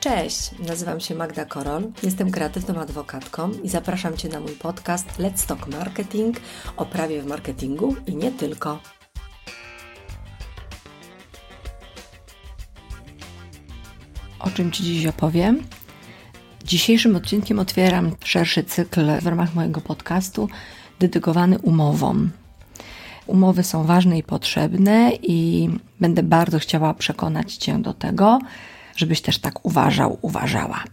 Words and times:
Cześć, 0.00 0.50
nazywam 0.68 1.00
się 1.00 1.14
Magda 1.14 1.44
Korol, 1.44 1.92
jestem 2.02 2.30
kreatywną 2.30 2.80
adwokatką 2.80 3.50
i 3.62 3.68
zapraszam 3.68 4.16
Cię 4.16 4.28
na 4.28 4.40
mój 4.40 4.52
podcast 4.52 5.06
Let's 5.18 5.46
Talk 5.46 5.66
Marketing 5.66 6.40
o 6.76 6.86
prawie 6.86 7.22
w 7.22 7.26
marketingu 7.26 7.96
i 8.06 8.16
nie 8.16 8.32
tylko. 8.32 8.78
O 14.38 14.50
czym 14.50 14.72
Ci 14.72 14.82
dziś 14.82 15.06
opowiem? 15.06 15.62
Dzisiejszym 16.64 17.16
odcinkiem 17.16 17.58
otwieram 17.58 18.10
szerszy 18.24 18.64
cykl 18.64 19.20
w 19.20 19.26
ramach 19.26 19.54
mojego 19.54 19.80
podcastu 19.80 20.48
dedykowany 20.98 21.58
umowom. 21.58 22.30
Umowy 23.26 23.62
są 23.62 23.84
ważne 23.84 24.18
i 24.18 24.22
potrzebne, 24.22 25.12
i 25.22 25.68
będę 26.00 26.22
bardzo 26.22 26.58
chciała 26.58 26.94
przekonać 26.94 27.54
Cię 27.54 27.78
do 27.78 27.94
tego, 27.94 28.38
żebyś 28.96 29.20
też 29.20 29.38
tak 29.38 29.66
uważał, 29.66 30.18
uważała. 30.22 30.84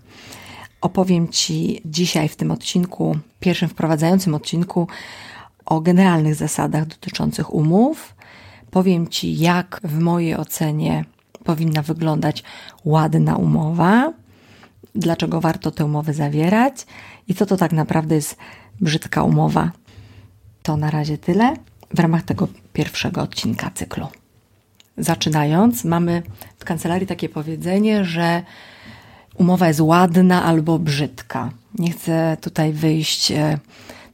Opowiem 0.81 1.27
Ci 1.27 1.81
dzisiaj 1.85 2.30
w 2.30 2.35
tym 2.35 2.52
odcinku, 2.52 3.17
pierwszym 3.39 3.70
wprowadzającym 3.70 4.35
odcinku, 4.35 4.88
o 5.66 5.81
generalnych 5.81 6.35
zasadach 6.35 6.85
dotyczących 6.85 7.53
umów. 7.53 8.16
Powiem 8.71 9.08
Ci, 9.08 9.38
jak 9.38 9.81
w 9.84 9.99
mojej 9.99 10.35
ocenie 10.35 11.05
powinna 11.44 11.81
wyglądać 11.81 12.44
ładna 12.85 13.35
umowa, 13.35 14.13
dlaczego 14.95 15.41
warto 15.41 15.72
tę 15.72 15.85
umowę 15.85 16.13
zawierać 16.13 16.85
i 17.27 17.33
co 17.33 17.45
to 17.45 17.58
tak 17.58 17.72
naprawdę 17.72 18.16
jest 18.16 18.38
brzydka 18.81 19.23
umowa. 19.23 19.72
To 20.63 20.77
na 20.77 20.91
razie 20.91 21.17
tyle 21.17 21.53
w 21.94 21.99
ramach 21.99 22.23
tego 22.23 22.47
pierwszego 22.73 23.22
odcinka 23.22 23.72
cyklu. 23.72 24.08
Zaczynając, 24.97 25.83
mamy 25.83 26.23
w 26.59 26.65
kancelarii 26.65 27.08
takie 27.08 27.30
powiedzenie, 27.30 28.05
że 28.05 28.44
umowa 29.36 29.67
jest 29.67 29.80
ładna 29.80 30.44
albo 30.44 30.80
brzydka. 30.80 31.52
Nie 31.80 31.91
chcę 31.91 32.38
tutaj 32.41 32.73
wyjść 32.73 33.31
e, 33.31 33.58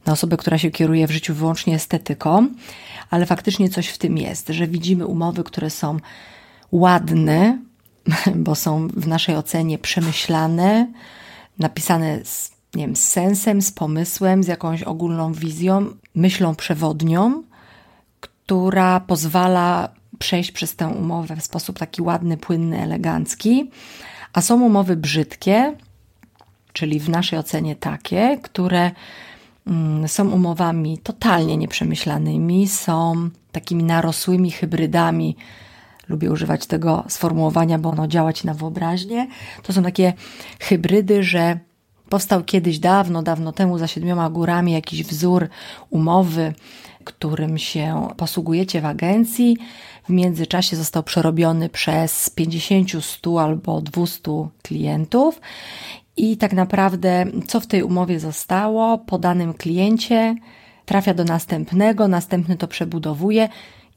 na 0.06 0.12
osobę, 0.12 0.36
która 0.36 0.58
się 0.58 0.70
kieruje 0.70 1.06
w 1.06 1.10
życiu 1.10 1.34
wyłącznie 1.34 1.74
estetyką, 1.74 2.48
ale 3.10 3.26
faktycznie 3.26 3.68
coś 3.68 3.88
w 3.88 3.98
tym 3.98 4.18
jest, 4.18 4.48
że 4.48 4.66
widzimy 4.66 5.06
umowy, 5.06 5.44
które 5.44 5.70
są 5.70 5.96
ładne, 6.72 7.58
bo 8.44 8.54
są 8.54 8.88
w 8.88 9.06
naszej 9.06 9.36
ocenie 9.36 9.78
przemyślane, 9.78 10.92
napisane 11.58 12.24
z, 12.24 12.52
nie 12.74 12.86
wiem, 12.86 12.96
z 12.96 13.08
sensem, 13.08 13.62
z 13.62 13.72
pomysłem, 13.72 14.42
z 14.44 14.46
jakąś 14.46 14.82
ogólną 14.82 15.32
wizją, 15.32 15.86
myślą 16.14 16.54
przewodnią, 16.54 17.42
która 18.20 19.00
pozwala 19.00 19.99
przejść 20.20 20.52
przez 20.52 20.76
tę 20.76 20.88
umowę 20.88 21.36
w 21.36 21.44
sposób 21.44 21.78
taki 21.78 22.02
ładny, 22.02 22.36
płynny, 22.36 22.82
elegancki. 22.82 23.70
A 24.32 24.40
są 24.40 24.62
umowy 24.62 24.96
brzydkie, 24.96 25.76
czyli 26.72 27.00
w 27.00 27.08
naszej 27.08 27.38
ocenie 27.38 27.76
takie, 27.76 28.38
które 28.42 28.90
mm, 29.66 30.08
są 30.08 30.30
umowami 30.30 30.98
totalnie 30.98 31.56
nieprzemyślanymi, 31.56 32.68
są 32.68 33.30
takimi 33.52 33.84
narosłymi 33.84 34.50
hybrydami. 34.50 35.36
Lubię 36.08 36.30
używać 36.30 36.66
tego 36.66 37.04
sformułowania, 37.08 37.78
bo 37.78 37.90
ono 37.90 38.06
działa 38.06 38.32
ci 38.32 38.46
na 38.46 38.54
wyobraźnię. 38.54 39.26
To 39.62 39.72
są 39.72 39.82
takie 39.82 40.12
hybrydy, 40.60 41.22
że 41.22 41.58
powstał 42.08 42.44
kiedyś 42.44 42.78
dawno, 42.78 43.22
dawno 43.22 43.52
temu 43.52 43.78
za 43.78 43.86
siedmioma 43.86 44.30
górami 44.30 44.72
jakiś 44.72 45.04
wzór 45.04 45.48
umowy, 45.90 46.54
którym 47.04 47.58
się 47.58 48.08
posługujecie 48.16 48.80
w 48.80 48.86
agencji. 48.86 49.56
W 50.04 50.08
międzyczasie 50.08 50.76
został 50.76 51.02
przerobiony 51.02 51.68
przez 51.68 52.30
50, 52.30 53.04
100 53.04 53.42
albo 53.42 53.80
200 53.80 54.30
klientów. 54.62 55.40
I 56.16 56.36
tak 56.36 56.52
naprawdę, 56.52 57.26
co 57.46 57.60
w 57.60 57.66
tej 57.66 57.82
umowie 57.82 58.20
zostało, 58.20 58.98
po 58.98 59.18
danym 59.18 59.54
kliencie 59.54 60.36
trafia 60.86 61.14
do 61.14 61.24
następnego, 61.24 62.08
następny 62.08 62.56
to 62.56 62.68
przebudowuje 62.68 63.48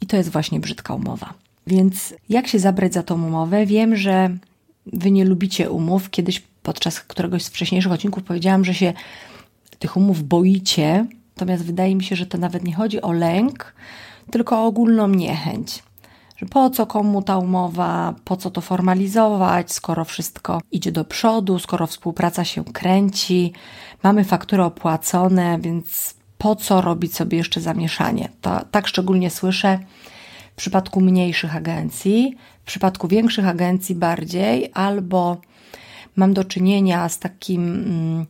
i 0.02 0.06
to 0.06 0.18
jest 0.18 0.30
właśnie 0.30 0.60
brzydka 0.60 0.94
umowa. 0.94 1.34
Więc 1.68 2.14
jak 2.30 2.48
się 2.48 2.60
zabrać 2.60 2.94
za 2.94 3.04
tą 3.04 3.16
umowę? 3.16 3.66
Wiem, 3.66 3.96
że 3.96 4.38
Wy 4.86 5.12
nie 5.12 5.26
lubicie 5.26 5.72
umów. 5.72 6.10
Kiedyś 6.10 6.44
podczas 6.64 7.00
któregoś 7.00 7.44
z 7.44 7.50
wcześniejszych 7.50 7.92
odcinków 7.92 8.24
powiedziałam, 8.24 8.66
że 8.66 8.74
się 8.74 8.94
tych 9.80 9.98
umów 9.98 10.24
boicie, 10.24 11.06
Natomiast 11.36 11.66
wydaje 11.66 11.96
mi 11.96 12.04
się, 12.04 12.16
że 12.16 12.26
to 12.26 12.38
nawet 12.38 12.64
nie 12.64 12.76
chodzi 12.76 13.02
o 13.02 13.12
lęk, 13.12 13.74
tylko 14.32 14.60
o 14.60 14.66
ogólną 14.66 15.08
niechęć. 15.08 15.84
Po 16.50 16.70
co 16.70 16.86
komu 16.86 17.22
ta 17.22 17.38
umowa, 17.38 18.14
po 18.26 18.38
co 18.38 18.52
to 18.52 18.62
formalizować, 18.62 19.72
skoro 19.72 20.06
wszystko 20.06 20.62
idzie 20.72 20.92
do 20.92 21.06
przodu, 21.06 21.60
skoro 21.60 21.88
współpraca 21.88 22.44
się 22.44 22.64
kręci, 22.64 23.54
mamy 24.04 24.24
faktury 24.24 24.64
opłacone, 24.64 25.60
więc 25.60 26.16
po 26.38 26.56
co 26.56 26.82
robić 26.82 27.16
sobie 27.16 27.38
jeszcze 27.38 27.62
zamieszanie? 27.62 28.30
To, 28.42 28.60
tak 28.72 28.88
szczególnie 28.88 29.30
słyszę 29.30 29.80
w 30.54 30.56
przypadku 30.56 31.02
mniejszych 31.02 31.56
agencji, 31.56 32.36
w 32.64 32.66
przypadku 32.66 33.08
większych 33.08 33.48
agencji 33.48 33.96
bardziej, 33.96 34.72
albo 34.74 35.38
mam 36.16 36.34
do 36.34 36.44
czynienia 36.44 37.10
z 37.10 37.20
takim. 37.20 38.26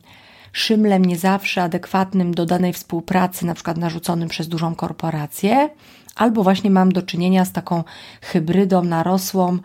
Szymlem 0.54 1.04
nie 1.04 1.18
zawsze 1.18 1.62
adekwatnym 1.62 2.34
do 2.34 2.46
danej 2.46 2.72
współpracy, 2.72 3.46
na 3.46 3.54
przykład 3.54 3.76
narzuconym 3.76 4.28
przez 4.28 4.48
dużą 4.48 4.74
korporację, 4.74 5.70
albo 6.14 6.42
właśnie 6.42 6.70
mam 6.70 6.92
do 6.92 7.02
czynienia 7.02 7.44
z 7.44 7.52
taką 7.52 7.84
hybrydą 8.20 8.84
narosłą, 8.84 9.58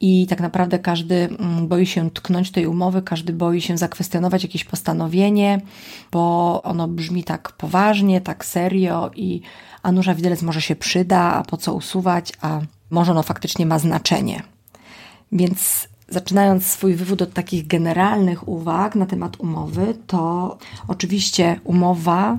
i 0.00 0.26
tak 0.26 0.40
naprawdę 0.40 0.78
każdy 0.78 1.14
mm, 1.14 1.68
boi 1.68 1.86
się 1.86 2.10
tknąć 2.10 2.50
tej 2.50 2.66
umowy, 2.66 3.02
każdy 3.02 3.32
boi 3.32 3.60
się 3.60 3.78
zakwestionować 3.78 4.42
jakieś 4.42 4.64
postanowienie, 4.64 5.60
bo 6.12 6.62
ono 6.62 6.88
brzmi 6.88 7.24
tak 7.24 7.52
poważnie, 7.52 8.20
tak 8.20 8.44
serio 8.44 9.10
i 9.16 9.40
a 9.82 9.92
nurza 9.92 10.14
widelec 10.14 10.42
może 10.42 10.60
się 10.62 10.76
przyda, 10.76 11.18
a 11.20 11.42
po 11.42 11.56
co 11.56 11.74
usuwać, 11.74 12.32
a 12.40 12.60
może 12.90 13.12
ono 13.12 13.22
faktycznie 13.22 13.66
ma 13.66 13.78
znaczenie. 13.78 14.42
Więc 15.32 15.88
Zaczynając 16.08 16.66
swój 16.66 16.94
wywód 16.94 17.22
od 17.22 17.32
takich 17.32 17.66
generalnych 17.66 18.48
uwag 18.48 18.94
na 18.94 19.06
temat 19.06 19.40
umowy, 19.40 19.94
to 20.06 20.58
oczywiście 20.88 21.60
umowa 21.64 22.38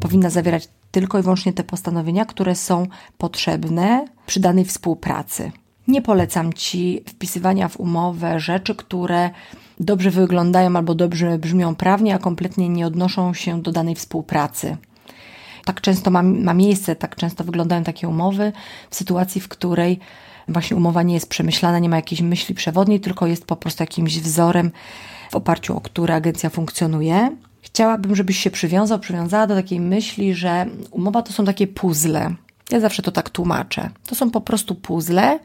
powinna 0.00 0.30
zawierać 0.30 0.68
tylko 0.90 1.18
i 1.18 1.22
wyłącznie 1.22 1.52
te 1.52 1.64
postanowienia, 1.64 2.24
które 2.24 2.54
są 2.54 2.86
potrzebne 3.18 4.06
przy 4.26 4.40
danej 4.40 4.64
współpracy. 4.64 5.52
Nie 5.88 6.02
polecam 6.02 6.52
Ci 6.52 7.00
wpisywania 7.08 7.68
w 7.68 7.80
umowę 7.80 8.40
rzeczy, 8.40 8.74
które 8.74 9.30
dobrze 9.80 10.10
wyglądają 10.10 10.76
albo 10.76 10.94
dobrze 10.94 11.38
brzmią 11.38 11.74
prawnie, 11.74 12.14
a 12.14 12.18
kompletnie 12.18 12.68
nie 12.68 12.86
odnoszą 12.86 13.34
się 13.34 13.62
do 13.62 13.72
danej 13.72 13.94
współpracy. 13.94 14.76
Tak 15.64 15.80
często 15.80 16.10
ma, 16.10 16.22
ma 16.22 16.54
miejsce, 16.54 16.96
tak 16.96 17.16
często 17.16 17.44
wyglądają 17.44 17.84
takie 17.84 18.08
umowy 18.08 18.52
w 18.90 18.96
sytuacji, 18.96 19.40
w 19.40 19.48
której 19.48 20.00
właśnie 20.48 20.76
umowa 20.76 21.02
nie 21.02 21.14
jest 21.14 21.28
przemyślana, 21.28 21.78
nie 21.78 21.88
ma 21.88 21.96
jakiejś 21.96 22.20
myśli 22.20 22.54
przewodniej, 22.54 23.00
tylko 23.00 23.26
jest 23.26 23.44
po 23.44 23.56
prostu 23.56 23.82
jakimś 23.82 24.18
wzorem, 24.18 24.70
w 25.30 25.34
oparciu 25.34 25.76
o 25.76 25.80
który 25.80 26.14
agencja 26.14 26.50
funkcjonuje. 26.50 27.36
Chciałabym, 27.62 28.16
żebyś 28.16 28.38
się 28.38 28.50
przywiązał, 28.50 28.98
przywiązała 28.98 29.46
do 29.46 29.54
takiej 29.54 29.80
myśli, 29.80 30.34
że 30.34 30.66
umowa 30.90 31.22
to 31.22 31.32
są 31.32 31.44
takie 31.44 31.66
puzzle. 31.66 32.34
Ja 32.70 32.80
zawsze 32.80 33.02
to 33.02 33.12
tak 33.12 33.30
tłumaczę. 33.30 33.90
To 34.06 34.14
są 34.14 34.30
po 34.30 34.40
prostu 34.40 34.74
puzzle. 34.74 35.38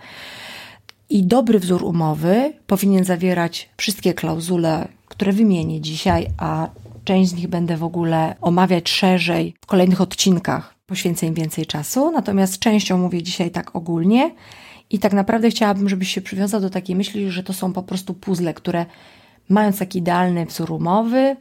I 1.10 1.24
dobry 1.24 1.60
wzór 1.60 1.84
umowy 1.84 2.54
powinien 2.68 3.04
zawierać 3.04 3.70
wszystkie 3.78 4.14
klauzule, 4.14 4.88
które 5.08 5.32
wymienię 5.32 5.82
dzisiaj, 5.82 6.28
a 6.38 6.70
część 7.04 7.30
z 7.30 7.34
nich 7.34 7.48
będę 7.48 7.78
w 7.78 7.84
ogóle 7.84 8.36
omawiać 8.42 8.90
szerzej 8.90 9.56
w 9.62 9.66
kolejnych 9.66 10.02
odcinkach. 10.02 10.76
Poświęcę 10.86 11.26
im 11.26 11.34
więcej 11.34 11.66
czasu, 11.66 12.12
natomiast 12.12 12.60
częścią 12.60 12.98
mówię 12.98 13.24
dzisiaj 13.24 13.52
tak 13.52 13.76
ogólnie. 13.76 14.32
I 14.90 15.00
tak 15.00 15.14
naprawdę 15.14 15.50
chciałabym, 15.50 15.90
żebyś 15.90 16.14
się 16.14 16.22
przywiązał 16.22 16.62
do 16.62 16.70
takiej 16.70 16.96
myśli, 16.96 17.32
że 17.32 17.44
to 17.44 17.54
są 17.54 17.74
po 17.74 17.84
prostu 17.84 18.14
puzzle, 18.14 18.54
które 18.54 18.86
mając 19.50 19.80
taki 19.80 20.00
idealny 20.00 20.46
wzór 20.46 20.72
umowy, 20.72 21.36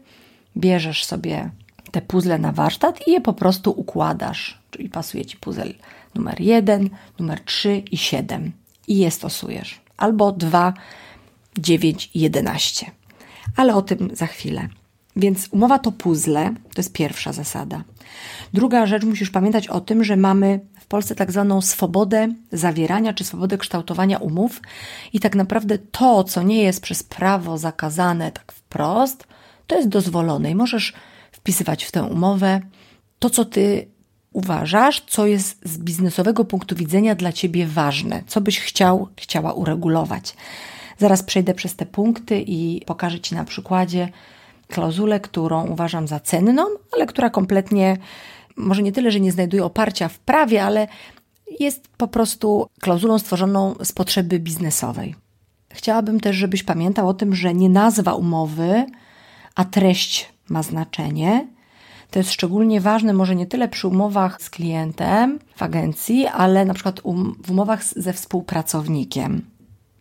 bierzesz 0.56 1.04
sobie 1.04 1.50
te 1.90 2.02
puzzle 2.02 2.38
na 2.38 2.52
warsztat 2.52 3.06
i 3.06 3.12
je 3.12 3.20
po 3.20 3.32
prostu 3.32 3.70
układasz. 3.70 4.58
Czyli 4.70 4.88
pasuje 4.88 5.26
ci 5.26 5.36
puzzle 5.36 5.72
numer 6.14 6.40
1, 6.40 6.90
numer 7.18 7.40
3 7.40 7.82
i 7.90 7.96
7 7.96 8.52
i 8.88 8.98
je 8.98 9.10
stosujesz. 9.10 9.80
Albo 9.96 10.32
2, 10.32 10.74
9 11.58 12.10
i 12.14 12.20
11. 12.20 12.90
Ale 13.56 13.74
o 13.74 13.82
tym 13.82 14.10
za 14.12 14.26
chwilę. 14.26 14.68
Więc 15.16 15.48
umowa 15.50 15.78
to 15.78 15.92
puzzle, 15.92 16.54
to 16.74 16.80
jest 16.80 16.92
pierwsza 16.92 17.32
zasada. 17.32 17.84
Druga 18.52 18.86
rzecz, 18.86 19.04
musisz 19.04 19.30
pamiętać 19.30 19.68
o 19.68 19.80
tym, 19.80 20.04
że 20.04 20.16
mamy 20.16 20.60
Polsce 20.88 21.14
tak 21.14 21.32
zwaną 21.32 21.60
swobodę 21.60 22.28
zawierania 22.52 23.12
czy 23.12 23.24
swobodę 23.24 23.58
kształtowania 23.58 24.18
umów 24.18 24.60
i 25.12 25.20
tak 25.20 25.34
naprawdę 25.34 25.78
to, 25.78 26.24
co 26.24 26.42
nie 26.42 26.62
jest 26.62 26.82
przez 26.82 27.02
prawo 27.02 27.58
zakazane 27.58 28.32
tak 28.32 28.52
wprost, 28.52 29.26
to 29.66 29.76
jest 29.76 29.88
dozwolone 29.88 30.50
i 30.50 30.54
możesz 30.54 30.92
wpisywać 31.32 31.84
w 31.84 31.92
tę 31.92 32.02
umowę 32.02 32.60
to, 33.18 33.30
co 33.30 33.44
ty 33.44 33.88
uważasz, 34.32 35.04
co 35.06 35.26
jest 35.26 35.68
z 35.68 35.78
biznesowego 35.78 36.44
punktu 36.44 36.76
widzenia 36.76 37.14
dla 37.14 37.32
ciebie 37.32 37.66
ważne, 37.66 38.22
co 38.26 38.40
byś 38.40 38.60
chciał, 38.60 39.08
chciała 39.16 39.52
uregulować. 39.52 40.36
Zaraz 40.98 41.22
przejdę 41.22 41.54
przez 41.54 41.76
te 41.76 41.86
punkty 41.86 42.40
i 42.46 42.82
pokażę 42.86 43.20
Ci 43.20 43.34
na 43.34 43.44
przykładzie 43.44 44.08
klauzulę, 44.68 45.20
którą 45.20 45.66
uważam 45.66 46.08
za 46.08 46.20
cenną, 46.20 46.66
ale 46.92 47.06
która 47.06 47.30
kompletnie, 47.30 47.96
może 48.58 48.82
nie 48.82 48.92
tyle, 48.92 49.10
że 49.10 49.20
nie 49.20 49.32
znajduje 49.32 49.64
oparcia 49.64 50.08
w 50.08 50.18
prawie, 50.18 50.64
ale 50.64 50.88
jest 51.60 51.88
po 51.88 52.08
prostu 52.08 52.66
klauzulą 52.80 53.18
stworzoną 53.18 53.74
z 53.82 53.92
potrzeby 53.92 54.38
biznesowej. 54.38 55.14
Chciałabym 55.70 56.20
też, 56.20 56.36
żebyś 56.36 56.62
pamiętał 56.62 57.08
o 57.08 57.14
tym, 57.14 57.34
że 57.34 57.54
nie 57.54 57.68
nazwa 57.68 58.14
umowy, 58.14 58.86
a 59.54 59.64
treść 59.64 60.32
ma 60.48 60.62
znaczenie. 60.62 61.46
To 62.10 62.18
jest 62.18 62.32
szczególnie 62.32 62.80
ważne, 62.80 63.12
może 63.12 63.36
nie 63.36 63.46
tyle 63.46 63.68
przy 63.68 63.88
umowach 63.88 64.42
z 64.42 64.50
klientem 64.50 65.38
w 65.56 65.62
agencji, 65.62 66.26
ale 66.26 66.64
na 66.64 66.74
przykład 66.74 67.00
um, 67.02 67.34
w 67.44 67.50
umowach 67.50 67.84
ze 67.84 68.12
współpracownikiem. 68.12 69.42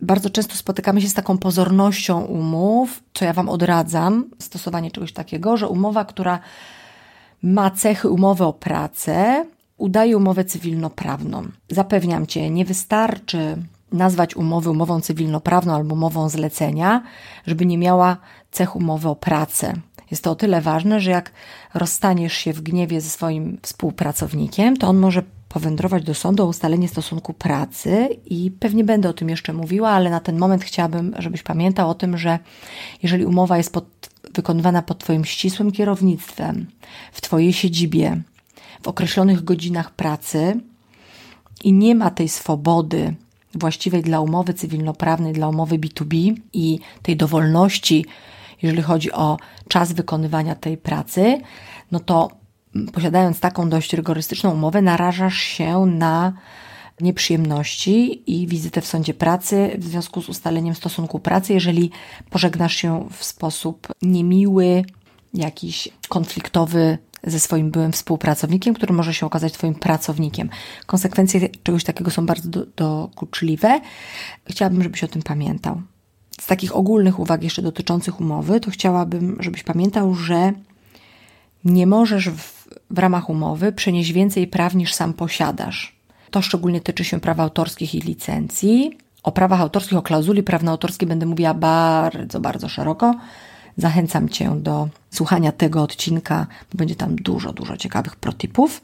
Bardzo 0.00 0.30
często 0.30 0.56
spotykamy 0.56 1.00
się 1.00 1.08
z 1.08 1.14
taką 1.14 1.38
pozornością 1.38 2.20
umów, 2.20 3.02
co 3.14 3.24
ja 3.24 3.32
Wam 3.32 3.48
odradzam, 3.48 4.24
stosowanie 4.38 4.90
czegoś 4.90 5.12
takiego, 5.12 5.56
że 5.56 5.68
umowa, 5.68 6.04
która 6.04 6.38
ma 7.42 7.70
cechy 7.70 8.08
umowy 8.08 8.44
o 8.44 8.52
pracę, 8.52 9.46
udaje 9.76 10.16
umowę 10.16 10.44
cywilnoprawną. 10.44 11.42
Zapewniam 11.70 12.26
Cię, 12.26 12.50
nie 12.50 12.64
wystarczy 12.64 13.56
nazwać 13.92 14.36
umowy 14.36 14.70
umową 14.70 15.00
cywilnoprawną 15.00 15.74
albo 15.74 15.94
umową 15.94 16.28
zlecenia, 16.28 17.02
żeby 17.46 17.66
nie 17.66 17.78
miała 17.78 18.16
cech 18.50 18.76
umowy 18.76 19.08
o 19.08 19.16
pracę. 19.16 19.74
Jest 20.10 20.24
to 20.24 20.30
o 20.30 20.34
tyle 20.34 20.60
ważne, 20.60 21.00
że 21.00 21.10
jak 21.10 21.32
rozstaniesz 21.74 22.32
się 22.32 22.52
w 22.52 22.60
gniewie 22.60 23.00
ze 23.00 23.10
swoim 23.10 23.58
współpracownikiem, 23.62 24.76
to 24.76 24.88
on 24.88 24.98
może 24.98 25.22
powędrować 25.48 26.04
do 26.04 26.14
sądu 26.14 26.42
o 26.42 26.46
ustalenie 26.46 26.88
stosunku 26.88 27.32
pracy 27.34 28.08
i 28.26 28.50
pewnie 28.50 28.84
będę 28.84 29.08
o 29.08 29.12
tym 29.12 29.28
jeszcze 29.28 29.52
mówiła, 29.52 29.90
ale 29.90 30.10
na 30.10 30.20
ten 30.20 30.38
moment 30.38 30.64
chciałabym, 30.64 31.14
żebyś 31.18 31.42
pamiętał 31.42 31.90
o 31.90 31.94
tym, 31.94 32.16
że 32.18 32.38
jeżeli 33.02 33.24
umowa 33.24 33.56
jest 33.56 33.72
pod, 33.72 33.84
wykonywana 34.34 34.82
pod 34.82 34.98
Twoim 34.98 35.24
ścisłym 35.24 35.72
kierownictwem, 35.72 36.66
w 37.12 37.20
Twojej 37.20 37.52
siedzibie, 37.52 38.22
w 38.82 38.88
określonych 38.88 39.44
godzinach 39.44 39.90
pracy 39.90 40.60
i 41.64 41.72
nie 41.72 41.94
ma 41.94 42.10
tej 42.10 42.28
swobody 42.28 43.14
właściwej 43.54 44.02
dla 44.02 44.20
umowy 44.20 44.54
cywilnoprawnej, 44.54 45.32
dla 45.32 45.48
umowy 45.48 45.78
B2B 45.78 46.34
i 46.52 46.78
tej 47.02 47.16
dowolności, 47.16 48.06
jeżeli 48.62 48.82
chodzi 48.82 49.12
o 49.12 49.36
czas 49.68 49.92
wykonywania 49.92 50.54
tej 50.54 50.76
pracy, 50.76 51.40
no 51.92 52.00
to 52.00 52.30
posiadając 52.92 53.40
taką 53.40 53.68
dość 53.68 53.92
rygorystyczną 53.92 54.50
umowę, 54.50 54.82
narażasz 54.82 55.38
się 55.38 55.86
na 55.86 56.32
nieprzyjemności 57.00 58.22
i 58.32 58.46
wizytę 58.46 58.80
w 58.80 58.86
sądzie 58.86 59.14
pracy 59.14 59.76
w 59.78 59.84
związku 59.84 60.22
z 60.22 60.28
ustaleniem 60.28 60.74
stosunku 60.74 61.18
pracy, 61.18 61.52
jeżeli 61.52 61.90
pożegnasz 62.30 62.74
się 62.74 63.08
w 63.12 63.24
sposób 63.24 63.88
niemiły, 64.02 64.84
jakiś 65.34 65.88
konfliktowy 66.08 66.98
ze 67.24 67.40
swoim 67.40 67.70
byłym 67.70 67.92
współpracownikiem, 67.92 68.74
który 68.74 68.94
może 68.94 69.14
się 69.14 69.26
okazać 69.26 69.52
Twoim 69.52 69.74
pracownikiem. 69.74 70.50
Konsekwencje 70.86 71.48
czegoś 71.62 71.84
takiego 71.84 72.10
są 72.10 72.26
bardzo 72.26 72.48
do, 72.48 72.66
dokuczliwe. 72.66 73.80
Chciałabym, 74.46 74.82
żebyś 74.82 75.04
o 75.04 75.08
tym 75.08 75.22
pamiętał. 75.22 75.82
Z 76.40 76.46
takich 76.46 76.76
ogólnych 76.76 77.18
uwag 77.18 77.42
jeszcze 77.42 77.62
dotyczących 77.62 78.20
umowy, 78.20 78.60
to 78.60 78.70
chciałabym, 78.70 79.36
żebyś 79.40 79.62
pamiętał, 79.62 80.14
że 80.14 80.52
nie 81.64 81.86
możesz 81.86 82.30
w, 82.30 82.68
w 82.90 82.98
ramach 82.98 83.30
umowy 83.30 83.72
przenieść 83.72 84.12
więcej 84.12 84.46
praw 84.46 84.74
niż 84.74 84.94
sam 84.94 85.14
posiadasz. 85.14 85.97
To 86.30 86.42
szczególnie 86.42 86.80
tyczy 86.80 87.04
się 87.04 87.20
praw 87.20 87.40
autorskich 87.40 87.94
i 87.94 88.00
licencji. 88.00 88.98
O 89.22 89.32
prawach 89.32 89.60
autorskich, 89.60 89.98
o 89.98 90.02
klauzuli 90.02 90.42
prawno-autorskiej 90.42 91.08
będę 91.08 91.26
mówiła 91.26 91.54
bardzo, 91.54 92.40
bardzo 92.40 92.68
szeroko. 92.68 93.14
Zachęcam 93.76 94.28
Cię 94.28 94.56
do 94.56 94.88
słuchania 95.10 95.52
tego 95.52 95.82
odcinka, 95.82 96.46
bo 96.72 96.78
będzie 96.78 96.96
tam 96.96 97.16
dużo, 97.16 97.52
dużo 97.52 97.76
ciekawych 97.76 98.16
protipów. 98.16 98.82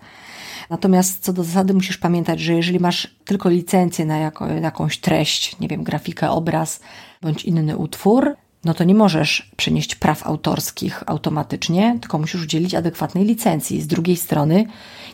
Natomiast 0.71 1.25
co 1.25 1.33
do 1.33 1.45
zasady 1.45 1.75
musisz 1.75 1.99
pamiętać, 1.99 2.41
że 2.41 2.55
jeżeli 2.55 2.81
masz 2.81 3.15
tylko 3.25 3.49
licencję 3.49 4.05
na 4.05 4.19
jako, 4.19 4.49
jakąś 4.49 4.99
treść, 4.99 5.59
nie 5.61 5.69
wiem, 5.69 5.85
grafikę, 5.85 6.31
obraz 6.31 6.81
bądź 7.23 7.45
inny 7.45 7.77
utwór, 7.77 8.37
no 8.65 8.75
to 8.75 8.85
nie 8.85 8.95
możesz 8.95 9.51
przenieść 9.57 9.95
praw 9.95 10.27
autorskich 10.27 11.03
automatycznie, 11.07 11.99
tylko 12.01 12.19
musisz 12.19 12.43
udzielić 12.43 12.75
adekwatnej 12.75 13.25
licencji. 13.25 13.83
Z 13.83 13.87
drugiej 13.87 14.17
strony 14.17 14.67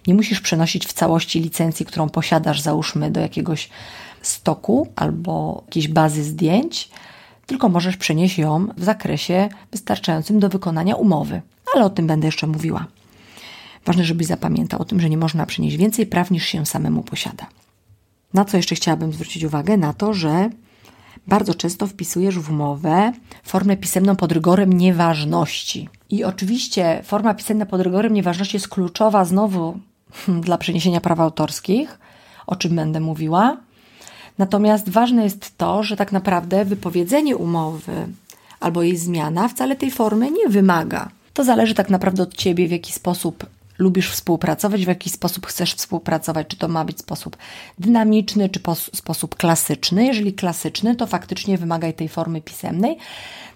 nie 0.07 0.15
musisz 0.15 0.41
przenosić 0.41 0.87
w 0.87 0.93
całości 0.93 1.41
licencji, 1.41 1.87
którą 1.87 2.09
posiadasz, 2.09 2.61
załóżmy, 2.61 3.11
do 3.11 3.21
jakiegoś 3.21 3.69
stoku 4.23 4.89
albo 4.97 5.63
jakiejś 5.67 5.89
bazy 5.89 6.25
zdjęć, 6.25 6.89
tylko 7.47 7.69
możesz 7.69 7.97
przenieść 7.97 8.39
ją 8.39 8.67
w 8.77 8.85
zakresie 8.85 9.49
wystarczającym 9.73 10.41
do 10.41 10.49
wykonania 10.49 10.97
umowy. 10.97 11.43
Ale 11.75 11.85
o 11.85 11.91
tym 11.91 12.07
będę 12.07 12.29
jeszcze 12.29 12.47
mówiła. 12.47 12.87
Ważne, 13.87 14.05
żebyś 14.05 14.27
zapamiętał 14.27 14.83
o 14.83 14.85
tym, 14.85 15.01
że 15.01 15.11
nie 15.11 15.17
można 15.17 15.47
przenieść 15.47 15.77
więcej 15.77 16.07
praw 16.07 16.31
niż 16.31 16.45
się 16.45 16.67
samemu 16.67 17.03
posiada. 17.03 17.47
Na 18.35 18.45
co 18.45 18.57
jeszcze 18.57 18.75
chciałabym 18.75 19.13
zwrócić 19.13 19.45
uwagę? 19.45 19.77
Na 19.77 19.93
to, 19.93 20.15
że 20.15 20.51
bardzo 21.27 21.55
często 21.55 21.87
wpisujesz 21.87 22.39
w 22.39 22.51
umowę 22.51 23.13
formę 23.43 23.77
pisemną 23.77 24.17
pod 24.17 24.33
rygorem 24.33 24.73
nieważności. 24.73 25.89
I 26.11 26.25
oczywiście 26.25 27.01
forma 27.05 27.35
pisemna 27.35 27.67
pod 27.67 27.81
rygorem 27.81 28.15
nieważności 28.15 28.57
jest 28.57 28.69
kluczowa 28.69 29.25
znowu 29.25 29.81
dla 30.47 30.59
przeniesienia 30.59 31.01
praw 31.01 31.21
autorskich, 31.21 31.99
o 32.47 32.57
czym 32.57 32.77
będę 32.77 33.01
mówiła. 33.01 33.57
Natomiast 34.39 34.89
ważne 34.89 35.25
jest 35.25 35.59
to, 35.59 35.83
że 35.83 35.97
tak 35.97 36.13
naprawdę 36.13 36.65
wypowiedzenie 36.65 37.37
umowy 37.37 38.07
albo 38.61 38.83
jej 38.83 38.97
zmiana 38.97 39.49
wcale 39.49 39.77
tej 39.77 39.91
formy 39.91 40.31
nie 40.31 40.49
wymaga. 40.49 41.09
To 41.35 41.45
zależy 41.45 41.75
tak 41.75 41.91
naprawdę 41.91 42.23
od 42.23 42.35
ciebie, 42.35 42.69
w 42.69 42.71
jaki 42.71 42.93
sposób 42.93 43.47
lubisz 43.79 44.11
współpracować, 44.11 44.85
w 44.85 44.89
jaki 44.89 45.11
sposób 45.11 45.47
chcesz 45.47 45.75
współpracować, 45.75 46.47
czy 46.47 46.57
to 46.57 46.69
ma 46.69 46.85
być 46.85 46.99
sposób 46.99 47.37
dynamiczny, 47.79 48.49
czy 48.49 48.61
sposób 48.95 49.35
klasyczny. 49.35 50.07
Jeżeli 50.07 50.33
klasyczny, 50.33 50.97
to 50.97 51.07
faktycznie 51.07 51.59
wymagaj 51.59 51.95
tej 51.95 52.09
formy 52.09 52.41
pisemnej. 52.41 52.97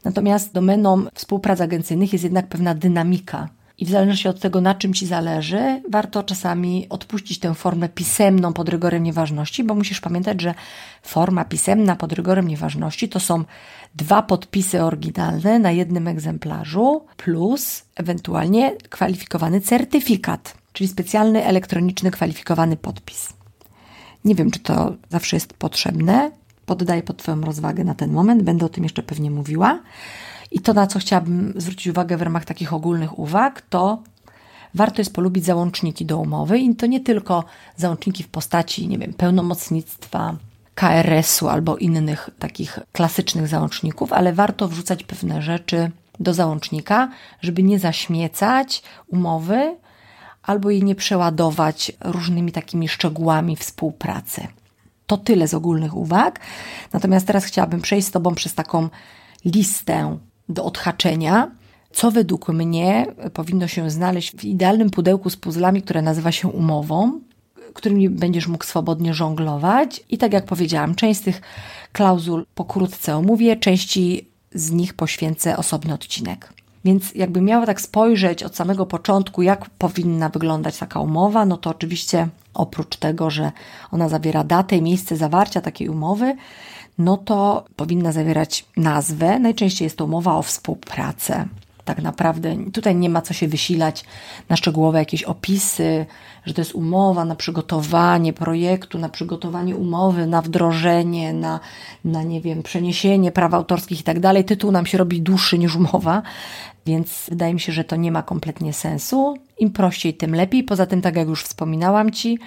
Natomiast 0.05 0.53
domeną 0.53 1.05
współprac 1.15 1.61
agencyjnych 1.61 2.13
jest 2.13 2.25
jednak 2.25 2.47
pewna 2.47 2.75
dynamika 2.75 3.49
i 3.79 3.85
w 3.87 3.91
zależności 3.91 4.29
od 4.29 4.41
tego, 4.41 4.61
na 4.61 4.75
czym 4.75 4.95
ci 4.95 5.07
zależy, 5.07 5.83
warto 5.91 6.23
czasami 6.23 6.87
odpuścić 6.89 7.39
tę 7.39 7.55
formę 7.55 7.89
pisemną 7.89 8.53
pod 8.53 8.69
rygorem 8.69 9.03
nieważności, 9.03 9.65
bo 9.65 9.75
musisz 9.75 10.01
pamiętać, 10.01 10.41
że 10.41 10.55
forma 11.03 11.45
pisemna 11.45 11.97
pod 11.97 12.13
rygorem 12.13 12.49
nieważności 12.49 13.09
to 13.09 13.21
są 13.21 13.45
dwa 13.95 14.23
podpisy 14.23 14.83
oryginalne 14.83 15.59
na 15.59 15.71
jednym 15.71 16.09
egzemplarzu, 16.09 17.07
plus 17.17 17.85
ewentualnie 17.97 18.77
kwalifikowany 18.91 19.61
certyfikat, 19.61 20.55
czyli 20.73 20.89
specjalny 20.89 21.45
elektroniczny 21.45 22.11
kwalifikowany 22.11 22.77
podpis. 22.77 23.33
Nie 24.25 24.35
wiem, 24.35 24.51
czy 24.51 24.59
to 24.59 24.95
zawsze 25.09 25.37
jest 25.37 25.53
potrzebne. 25.53 26.31
Poddaję 26.67 27.03
pod 27.03 27.17
Twoją 27.17 27.41
rozwagę 27.41 27.85
na 27.85 27.95
ten 27.95 28.13
moment, 28.13 28.43
będę 28.43 28.67
o 28.67 28.69
tym 28.69 28.85
jeszcze 28.85 29.03
pewnie 29.03 29.31
mówiła. 29.31 29.81
I 30.55 30.61
to, 30.61 30.75
na 30.75 30.87
co 30.87 30.99
chciałabym 30.99 31.55
zwrócić 31.57 31.87
uwagę 31.87 32.17
w 32.17 32.23
ramach 32.23 32.45
takich 32.45 32.73
ogólnych 32.73 33.19
uwag, 33.19 33.63
to 33.63 34.03
warto 34.75 35.01
jest 35.01 35.15
polubić 35.15 35.45
załączniki 35.45 36.07
do 36.07 36.19
umowy 36.19 36.59
i 36.59 36.77
to 36.77 36.87
nie 36.87 37.01
tylko 37.01 37.45
załączniki 37.77 38.23
w 38.23 38.29
postaci, 38.29 38.89
nie 38.89 38.99
wiem, 38.99 39.15
pełnomocnictwa, 39.15 40.37
KRS-u 40.75 41.49
albo 41.49 41.77
innych 41.77 42.31
takich 42.39 42.79
klasycznych 42.93 43.49
załączników, 43.49 44.13
ale 44.13 44.33
warto 44.33 44.69
wrzucać 44.69 45.03
pewne 45.03 45.43
rzeczy 45.43 45.91
do 46.21 46.35
załącznika, 46.35 47.09
żeby 47.41 47.63
nie 47.63 47.79
zaśmiecać 47.79 48.83
umowy 49.07 49.77
albo 50.43 50.71
jej 50.71 50.85
nie 50.85 50.95
przeładować 50.95 51.93
różnymi 52.01 52.53
takimi 52.53 52.89
szczegółami 52.89 53.57
współpracy. 53.57 54.47
To 55.07 55.17
tyle 55.17 55.49
z 55.49 55.55
ogólnych 55.55 55.97
uwag. 55.97 56.41
Natomiast 56.93 57.27
teraz 57.27 57.45
chciałabym 57.45 57.81
przejść 57.81 58.09
z 58.09 58.11
Tobą 58.11 58.35
przez 58.35 58.55
taką 58.55 58.89
listę 59.45 60.19
do 60.49 60.65
odhaczenia, 60.65 61.51
co 61.93 62.11
według 62.11 62.49
mnie 62.49 63.07
powinno 63.33 63.69
się 63.69 63.91
znaleźć 63.91 64.37
w 64.37 64.45
idealnym 64.45 64.91
pudełku 64.91 65.31
z 65.31 65.37
puzzlami, 65.37 65.83
które 65.83 66.03
nazywa 66.03 66.33
się 66.33 66.49
umową, 66.49 67.21
którymi 67.75 68.11
będziesz 68.11 68.49
mógł 68.49 68.65
swobodnie 68.65 69.15
żonglować. 69.15 70.05
I 70.11 70.19
tak 70.19 70.33
jak 70.33 70.45
powiedziałam, 70.45 70.95
część 70.95 71.21
z 71.21 71.23
tych 71.23 71.43
klauzul 71.93 72.47
pokrótce 72.55 73.17
omówię, 73.17 73.57
części 73.57 74.29
z 74.55 74.71
nich 74.71 74.95
poświęcę 74.95 75.57
osobny 75.57 75.95
odcinek. 75.95 76.53
Więc 76.85 77.15
jakby 77.15 77.41
miała 77.41 77.67
tak 77.67 77.81
spojrzeć 77.81 78.43
od 78.43 78.57
samego 78.57 78.87
początku, 78.87 79.43
jak 79.43 79.71
powinna 79.71 80.29
wyglądać 80.29 80.79
taka 80.79 81.01
umowa, 81.01 81.47
no 81.47 81.57
to 81.57 81.71
oczywiście 81.71 82.29
oprócz 82.55 82.97
tego, 82.97 83.31
że 83.31 83.53
ona 83.91 84.09
zawiera 84.09 84.45
datę 84.45 84.77
i 84.77 84.83
miejsce 84.83 85.17
zawarcia 85.17 85.61
takiej 85.61 85.89
umowy, 85.89 86.37
no 86.99 87.17
to 87.17 87.65
powinna 87.77 88.13
zawierać 88.13 88.65
nazwę. 88.77 89.39
Najczęściej 89.39 89.87
jest 89.87 89.99
to 89.99 90.05
umowa 90.05 90.37
o 90.37 90.43
współpracę. 90.43 91.47
tak 91.85 92.03
naprawdę. 92.03 92.57
Tutaj 92.73 92.97
nie 92.97 93.11
ma 93.11 93.23
co 93.23 93.35
się 93.35 93.49
wysilać 93.49 94.05
na 94.49 94.57
szczegółowe 94.57 94.99
jakieś 94.99 95.23
opisy, 95.23 96.07
że 96.47 96.55
to 96.55 96.61
jest 96.61 96.75
umowa 96.75 97.25
na 97.25 97.37
przygotowanie 97.37 98.33
projektu, 98.33 98.99
na 98.99 99.09
przygotowanie 99.09 99.77
umowy, 99.77 100.27
na 100.27 100.43
wdrożenie, 100.43 101.33
na, 101.33 101.61
na 102.05 102.23
nie 102.23 102.41
wiem, 102.41 102.63
przeniesienie 102.63 103.33
praw 103.33 103.55
autorskich 103.55 104.01
i 104.01 104.03
tak 104.03 104.21
dalej. 104.21 104.45
Tytuł 104.45 104.71
nam 104.73 104.87
się 104.87 104.99
robi 104.99 105.23
dłuższy 105.23 105.59
niż 105.59 105.77
umowa, 105.77 106.23
więc 106.87 107.27
wydaje 107.29 107.55
mi 107.55 107.61
się, 107.61 107.73
że 107.73 107.85
to 107.85 107.97
nie 107.97 108.13
ma 108.13 108.23
kompletnie 108.23 108.73
sensu. 108.73 109.35
Im 109.59 109.71
prościej, 109.71 110.15
tym 110.15 110.35
lepiej. 110.35 110.65
Poza 110.65 110.87
tym, 110.87 111.03
tak 111.03 111.17
jak 111.17 111.29
już 111.29 111.45
wspominałam 111.45 112.11
Ci, 112.11 112.39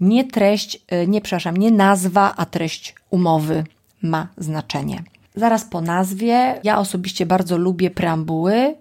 nie 0.00 0.24
treść, 0.24 0.80
e, 0.88 1.06
nie 1.06 1.20
przepraszam, 1.20 1.56
nie 1.56 1.70
nazwa, 1.70 2.34
a 2.36 2.46
treść 2.46 2.94
umowy 3.10 3.64
ma 4.02 4.28
znaczenie. 4.36 5.02
Zaraz 5.34 5.64
po 5.64 5.80
nazwie, 5.80 6.60
ja 6.64 6.78
osobiście 6.78 7.26
bardzo 7.26 7.58
lubię 7.58 7.90
preambuły, 7.90 8.74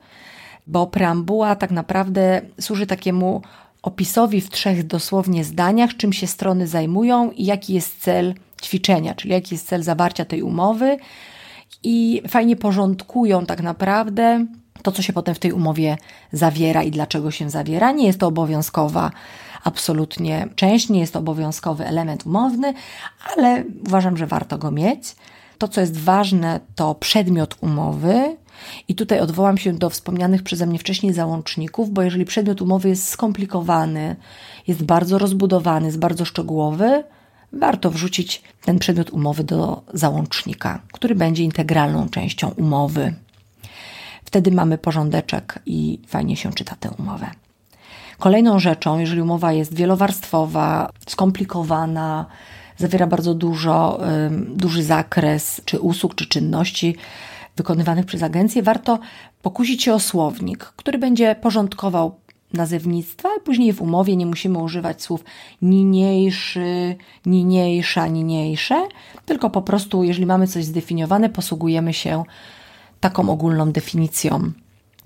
bo 0.67 0.87
preambuła 0.87 1.55
tak 1.55 1.71
naprawdę 1.71 2.41
służy 2.61 2.87
takiemu 2.87 3.41
opisowi 3.81 4.41
w 4.41 4.49
trzech 4.49 4.87
dosłownie 4.87 5.43
zdaniach, 5.43 5.97
czym 5.97 6.13
się 6.13 6.27
strony 6.27 6.67
zajmują 6.67 7.31
i 7.31 7.45
jaki 7.45 7.73
jest 7.73 7.99
cel 7.99 8.33
ćwiczenia, 8.63 9.15
czyli 9.15 9.33
jaki 9.33 9.55
jest 9.55 9.67
cel 9.67 9.83
zawarcia 9.83 10.25
tej 10.25 10.41
umowy 10.41 10.97
i 11.83 12.21
fajnie 12.27 12.55
porządkują 12.55 13.45
tak 13.45 13.61
naprawdę 13.61 14.45
to, 14.81 14.91
co 14.91 15.01
się 15.01 15.13
potem 15.13 15.35
w 15.35 15.39
tej 15.39 15.51
umowie 15.51 15.97
zawiera 16.31 16.83
i 16.83 16.91
dlaczego 16.91 17.31
się 17.31 17.49
zawiera. 17.49 17.91
Nie 17.91 18.07
jest 18.07 18.19
to 18.19 18.27
obowiązkowa 18.27 19.11
absolutnie 19.63 20.47
część, 20.55 20.89
nie 20.89 20.99
jest 20.99 21.13
to 21.13 21.19
obowiązkowy 21.19 21.85
element 21.85 22.25
umowny, 22.25 22.73
ale 23.35 23.63
uważam, 23.87 24.17
że 24.17 24.27
warto 24.27 24.57
go 24.57 24.71
mieć. 24.71 25.15
To, 25.57 25.67
co 25.67 25.81
jest 25.81 25.97
ważne, 25.97 26.59
to 26.75 26.95
przedmiot 26.95 27.55
umowy. 27.61 28.37
I 28.87 28.95
tutaj 28.95 29.19
odwołam 29.19 29.57
się 29.57 29.73
do 29.73 29.89
wspomnianych 29.89 30.43
przeze 30.43 30.65
mnie 30.65 30.79
wcześniej 30.79 31.13
załączników, 31.13 31.89
bo 31.89 32.01
jeżeli 32.01 32.25
przedmiot 32.25 32.61
umowy 32.61 32.89
jest 32.89 33.07
skomplikowany, 33.07 34.15
jest 34.67 34.83
bardzo 34.83 35.17
rozbudowany, 35.17 35.85
jest 35.85 35.99
bardzo 35.99 36.25
szczegółowy, 36.25 37.03
warto 37.53 37.91
wrzucić 37.91 38.41
ten 38.65 38.79
przedmiot 38.79 39.09
umowy 39.09 39.43
do 39.43 39.81
załącznika, 39.93 40.81
który 40.91 41.15
będzie 41.15 41.43
integralną 41.43 42.09
częścią 42.09 42.49
umowy. 42.49 43.13
Wtedy 44.25 44.51
mamy 44.51 44.77
porządeczek 44.77 45.59
i 45.65 45.99
fajnie 46.07 46.37
się 46.37 46.53
czyta 46.53 46.75
tę 46.79 46.91
umowę. 46.99 47.42
Kolejną 48.19 48.59
rzeczą, 48.59 48.99
jeżeli 48.99 49.21
umowa 49.21 49.53
jest 49.53 49.73
wielowarstwowa, 49.73 50.89
skomplikowana, 51.07 52.25
zawiera 52.77 53.07
bardzo 53.07 53.33
dużo, 53.33 53.99
duży 54.47 54.83
zakres 54.83 55.61
czy 55.65 55.79
usług, 55.79 56.15
czy 56.15 56.27
czynności 56.27 56.95
wykonywanych 57.55 58.05
przez 58.05 58.23
agencję, 58.23 58.63
warto 58.63 58.99
pokusić 59.41 59.83
się 59.83 59.93
o 59.93 59.99
słownik, 59.99 60.63
który 60.63 60.97
będzie 60.97 61.35
porządkował 61.35 62.15
nazewnictwa, 62.53 63.29
a 63.37 63.39
później 63.39 63.73
w 63.73 63.81
umowie 63.81 64.15
nie 64.15 64.25
musimy 64.25 64.59
używać 64.59 65.01
słów 65.01 65.23
niniejszy, 65.61 66.95
niniejsza, 67.25 68.07
niniejsze, 68.07 68.87
tylko 69.25 69.49
po 69.49 69.61
prostu, 69.61 70.03
jeżeli 70.03 70.25
mamy 70.25 70.47
coś 70.47 70.65
zdefiniowane, 70.65 71.29
posługujemy 71.29 71.93
się 71.93 72.23
taką 72.99 73.29
ogólną 73.29 73.71
definicją. 73.71 74.51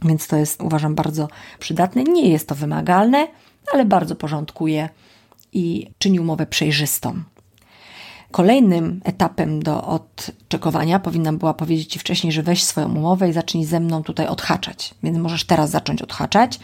Więc 0.02 0.28
to 0.28 0.36
jest, 0.36 0.62
uważam, 0.62 0.96
bardzo 0.96 1.28
przydatne. 1.60 2.04
Nie 2.04 2.30
jest 2.30 2.48
to 2.48 2.56
wymagalne, 2.56 3.28
ale 3.74 3.86
bardzo 3.86 4.16
porządkuje 4.16 4.90
i 5.54 5.90
czyni 5.98 6.20
umowę 6.20 6.46
przejrzystą. 6.46 7.24
Kolejnym 8.32 9.02
etapem 9.04 9.64
do 9.64 9.84
odczekowania 9.84 11.00
powinnam 11.00 11.38
była 11.38 11.54
powiedzieć 11.54 11.92
Ci 11.92 12.00
wcześniej, 12.00 12.34
że 12.34 12.44
weź 12.44 12.64
swoją 12.64 12.96
umowę 12.96 13.30
i 13.30 13.34
zacznij 13.34 13.66
ze 13.66 13.80
mną 13.80 14.04
tutaj 14.04 14.28
odhaczać. 14.28 14.96
Więc 15.04 15.18
możesz 15.18 15.44
teraz 15.44 15.70
zacząć 15.70 16.02
odhaczać, 16.02 16.60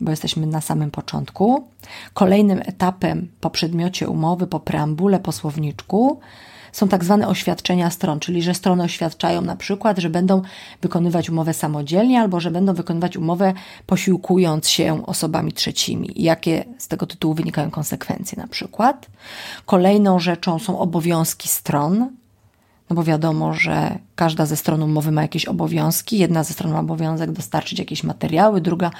bo 0.00 0.10
jesteśmy 0.10 0.46
na 0.46 0.60
samym 0.60 0.90
początku. 0.90 1.68
Kolejnym 2.14 2.62
etapem 2.66 3.28
po 3.40 3.50
przedmiocie 3.50 4.08
umowy, 4.08 4.46
po 4.46 4.60
preambule, 4.60 5.20
po 5.20 5.32
słowniczku 5.32 6.20
są 6.76 6.88
tak 6.88 7.04
zwane 7.04 7.28
oświadczenia 7.28 7.90
stron, 7.90 8.20
czyli 8.20 8.42
że 8.42 8.54
strony 8.54 8.82
oświadczają 8.82 9.42
na 9.42 9.56
przykład, 9.56 9.98
że 9.98 10.10
będą 10.10 10.42
wykonywać 10.82 11.30
umowę 11.30 11.54
samodzielnie 11.54 12.20
albo 12.20 12.40
że 12.40 12.50
będą 12.50 12.74
wykonywać 12.74 13.16
umowę 13.16 13.52
posiłkując 13.86 14.68
się 14.68 15.06
osobami 15.06 15.52
trzecimi. 15.52 16.10
Jakie 16.16 16.64
z 16.78 16.88
tego 16.88 17.06
tytułu 17.06 17.34
wynikają 17.34 17.70
konsekwencje 17.70 18.38
na 18.38 18.48
przykład. 18.48 19.06
Kolejną 19.66 20.18
rzeczą 20.18 20.58
są 20.58 20.78
obowiązki 20.78 21.48
stron, 21.48 22.10
no 22.90 22.96
bo 22.96 23.04
wiadomo, 23.04 23.54
że 23.54 23.98
każda 24.14 24.46
ze 24.46 24.56
stron 24.56 24.82
umowy 24.82 25.12
ma 25.12 25.22
jakieś 25.22 25.44
obowiązki. 25.44 26.18
Jedna 26.18 26.44
ze 26.44 26.52
stron 26.52 26.72
ma 26.72 26.80
obowiązek 26.80 27.32
dostarczyć 27.32 27.78
jakieś 27.78 28.04
materiały, 28.04 28.60
druga 28.60 28.90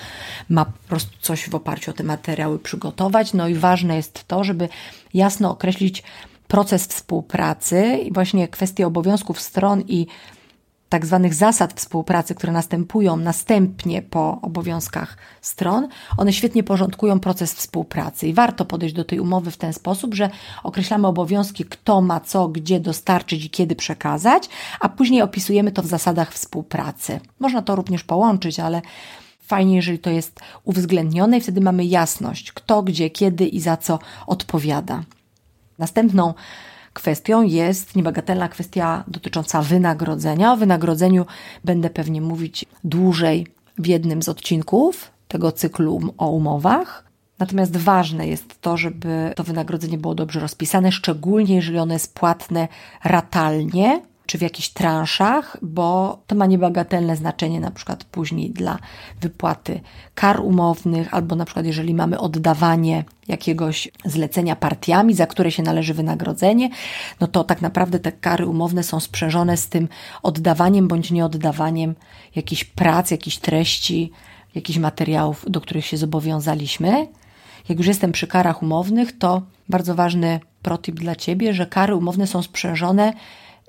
ma 0.49 0.64
po 0.64 0.88
prostu 0.88 1.11
coś 1.21 1.49
w 1.49 1.54
oparciu 1.54 1.90
o 1.90 1.95
te 1.95 2.04
materiały 2.04 2.59
przygotować. 2.59 3.33
No 3.33 3.49
i 3.49 3.54
ważne 3.54 3.97
jest 3.97 4.25
to, 4.28 4.45
żeby 4.45 4.68
jasno 5.14 5.50
określić 5.50 6.02
proces 6.48 6.86
współpracy 6.86 7.98
i 8.04 8.12
właśnie 8.12 8.48
kwestie 8.48 8.86
obowiązków 8.86 9.40
stron 9.40 9.80
i 9.80 10.06
tak 10.88 11.06
zwanych 11.06 11.34
zasad 11.34 11.72
współpracy, 11.72 12.34
które 12.34 12.52
następują 12.52 13.16
następnie 13.16 14.02
po 14.02 14.38
obowiązkach 14.42 15.16
stron, 15.40 15.88
one 16.16 16.32
świetnie 16.32 16.62
porządkują 16.62 17.20
proces 17.20 17.54
współpracy 17.54 18.28
i 18.28 18.34
warto 18.34 18.64
podejść 18.64 18.94
do 18.94 19.04
tej 19.04 19.20
umowy 19.20 19.50
w 19.50 19.56
ten 19.56 19.72
sposób, 19.72 20.14
że 20.14 20.30
określamy 20.62 21.06
obowiązki, 21.06 21.64
kto 21.64 22.00
ma 22.00 22.20
co, 22.20 22.48
gdzie 22.48 22.80
dostarczyć 22.80 23.44
i 23.44 23.50
kiedy 23.50 23.76
przekazać, 23.76 24.48
a 24.80 24.88
później 24.88 25.22
opisujemy 25.22 25.72
to 25.72 25.82
w 25.82 25.86
zasadach 25.86 26.32
współpracy. 26.32 27.20
Można 27.40 27.62
to 27.62 27.76
również 27.76 28.04
połączyć, 28.04 28.60
ale 28.60 28.82
fajnie, 29.40 29.76
jeżeli 29.76 29.98
to 29.98 30.10
jest 30.10 30.40
uwzględnione 30.64 31.38
i 31.38 31.40
wtedy 31.40 31.60
mamy 31.60 31.84
jasność, 31.84 32.52
kto, 32.52 32.82
gdzie, 32.82 33.10
kiedy 33.10 33.46
i 33.46 33.60
za 33.60 33.76
co 33.76 33.98
odpowiada. 34.26 35.02
Następną 35.78 36.35
kwestią 36.92 37.42
jest 37.42 37.97
niebagatelna 37.97 38.49
kwestia 38.49 39.04
dotycząca 39.09 39.62
wynagrodzenia. 39.62 40.52
O 40.52 40.56
wynagrodzeniu 40.56 41.26
będę 41.64 41.90
pewnie 41.90 42.21
mówić 42.21 42.64
dłużej 42.85 43.47
w 43.78 43.87
jednym 43.87 44.23
z 44.23 44.28
odcinków 44.28 45.11
tego 45.28 45.52
cyklu 45.52 46.00
o 46.18 46.30
umowach. 46.30 47.04
Natomiast 47.38 47.76
ważne 47.76 48.28
jest 48.28 48.61
to, 48.61 48.76
żeby 48.76 49.33
to 49.37 49.45
wynagrodzenie 49.45 49.99
było 49.99 50.14
dobrze 50.14 50.40
rozpisane, 50.40 50.92
szczególnie 50.92 51.54
jeżeli 51.54 51.78
ono 51.78 51.92
jest 51.92 52.14
płatne 52.14 52.68
ratalnie, 53.04 54.02
czy 54.26 54.38
w 54.38 54.42
jakichś 54.42 54.68
transzach, 54.68 55.56
bo 55.62 56.18
to 56.26 56.35
ma 56.35 56.47
niebagatelne 56.47 57.16
znaczenie 57.16 57.61
na 57.61 57.71
przykład 57.71 58.04
później 58.04 58.50
dla 58.50 58.78
wypłaty 59.21 59.80
kar 60.14 60.40
umownych, 60.40 61.14
albo 61.14 61.37
na 61.37 61.45
przykład 61.45 61.66
jeżeli 61.66 61.95
mamy 61.95 62.18
oddawanie 62.18 63.04
jakiegoś 63.28 63.88
zlecenia 64.04 64.56
partiami, 64.56 65.14
za 65.14 65.26
które 65.26 65.50
się 65.50 65.62
należy 65.62 65.95
wynagrodzenie, 65.95 66.71
no 67.21 67.26
to 67.26 67.45
tak 67.45 67.62
naprawdę 67.62 67.99
te 67.99 68.12
kary 68.12 68.47
umowne 68.47 68.83
są 68.83 69.00
sprzężone 69.00 69.56
z 69.56 69.68
tym 69.68 69.88
oddawaniem 70.23 70.88
bądź 70.88 71.11
nieoddawaniem 71.11 71.95
jakichś 72.37 72.64
prac, 72.64 73.11
jakichś 73.11 73.37
treści, 73.37 74.11
jakichś 74.54 74.78
materiałów, 74.78 75.45
do 75.49 75.61
których 75.61 75.87
się 75.87 75.97
zobowiązaliśmy. 75.97 77.06
Jak 77.68 77.78
już 77.78 77.87
jestem 77.87 78.12
przy 78.12 78.26
karach 78.26 78.62
umownych, 78.62 79.18
to 79.18 79.42
bardzo 79.68 79.95
ważny 79.95 80.40
protip 80.62 81.00
dla 81.00 81.16
Ciebie, 81.16 81.54
że 81.54 81.66
kary 81.66 81.95
umowne 81.95 82.26
są 82.26 82.42
sprzężone 82.42 83.12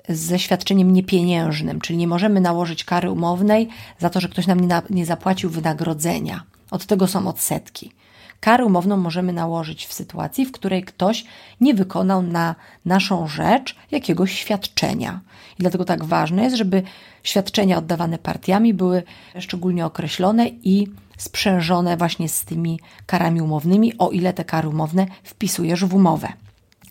ze 0.08 0.38
świadczeniem 0.38 0.92
niepieniężnym, 0.92 1.80
czyli 1.80 1.98
nie 1.98 2.06
możemy 2.06 2.40
nałożyć 2.40 2.84
kary 2.84 3.10
umownej 3.10 3.68
za 3.98 4.10
to, 4.10 4.20
że 4.20 4.28
ktoś 4.28 4.46
nam 4.46 4.60
nie, 4.60 4.66
na, 4.66 4.82
nie 4.90 5.06
zapłacił 5.06 5.50
wynagrodzenia. 5.50 6.42
Od 6.70 6.86
tego 6.86 7.06
są 7.06 7.28
odsetki. 7.28 7.92
Karę 8.40 8.64
umowną 8.64 8.96
możemy 8.96 9.32
nałożyć 9.32 9.86
w 9.86 9.92
sytuacji, 9.92 10.46
w 10.46 10.52
której 10.52 10.84
ktoś 10.84 11.24
nie 11.60 11.74
wykonał 11.74 12.22
na 12.22 12.54
naszą 12.84 13.28
rzecz 13.28 13.76
jakiegoś 13.90 14.32
świadczenia. 14.32 15.20
I 15.58 15.62
dlatego 15.62 15.84
tak 15.84 16.04
ważne 16.04 16.42
jest, 16.44 16.56
żeby 16.56 16.82
świadczenia 17.22 17.78
oddawane 17.78 18.18
partiami 18.18 18.74
były 18.74 19.02
szczególnie 19.38 19.86
określone 19.86 20.48
i 20.48 20.86
sprzężone 21.18 21.96
właśnie 21.96 22.28
z 22.28 22.44
tymi 22.44 22.80
karami 23.06 23.42
umownymi, 23.42 23.98
o 23.98 24.10
ile 24.10 24.32
te 24.32 24.44
kary 24.44 24.68
umowne 24.68 25.06
wpisujesz 25.22 25.84
w 25.84 25.94
umowę. 25.94 26.28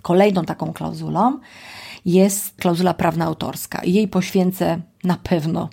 Kolejną 0.02 0.46
taką 0.46 0.74
klauzulą 0.74 1.40
jest 2.08 2.56
klauzula 2.56 2.94
prawna 2.94 3.26
autorska. 3.26 3.82
Jej 3.84 4.08
poświęcę 4.08 4.82
na 5.04 5.18
pewno 5.24 5.70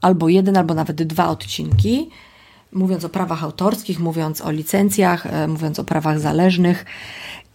albo 0.00 0.28
jeden, 0.28 0.56
albo 0.56 0.74
nawet 0.74 1.02
dwa 1.02 1.28
odcinki, 1.28 2.10
mówiąc 2.72 3.04
o 3.04 3.08
prawach 3.08 3.44
autorskich, 3.44 4.00
mówiąc 4.00 4.40
o 4.40 4.50
licencjach, 4.50 5.26
e, 5.26 5.48
mówiąc 5.48 5.78
o 5.78 5.84
prawach 5.84 6.20
zależnych 6.20 6.84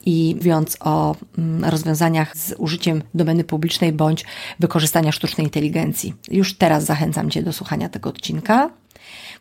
i 0.06 0.34
mówiąc 0.38 0.78
o 0.80 1.16
mm, 1.38 1.66
rozwiązaniach 1.66 2.38
z 2.38 2.54
użyciem 2.58 3.04
domeny 3.14 3.44
publicznej 3.44 3.92
bądź 3.92 4.26
wykorzystania 4.60 5.12
sztucznej 5.12 5.48
inteligencji. 5.48 6.14
Już 6.32 6.58
teraz 6.58 6.84
zachęcam 6.86 7.30
Cię 7.30 7.44
do 7.44 7.54
słuchania 7.54 7.90
tego 7.90 8.10
odcinka. 8.10 8.70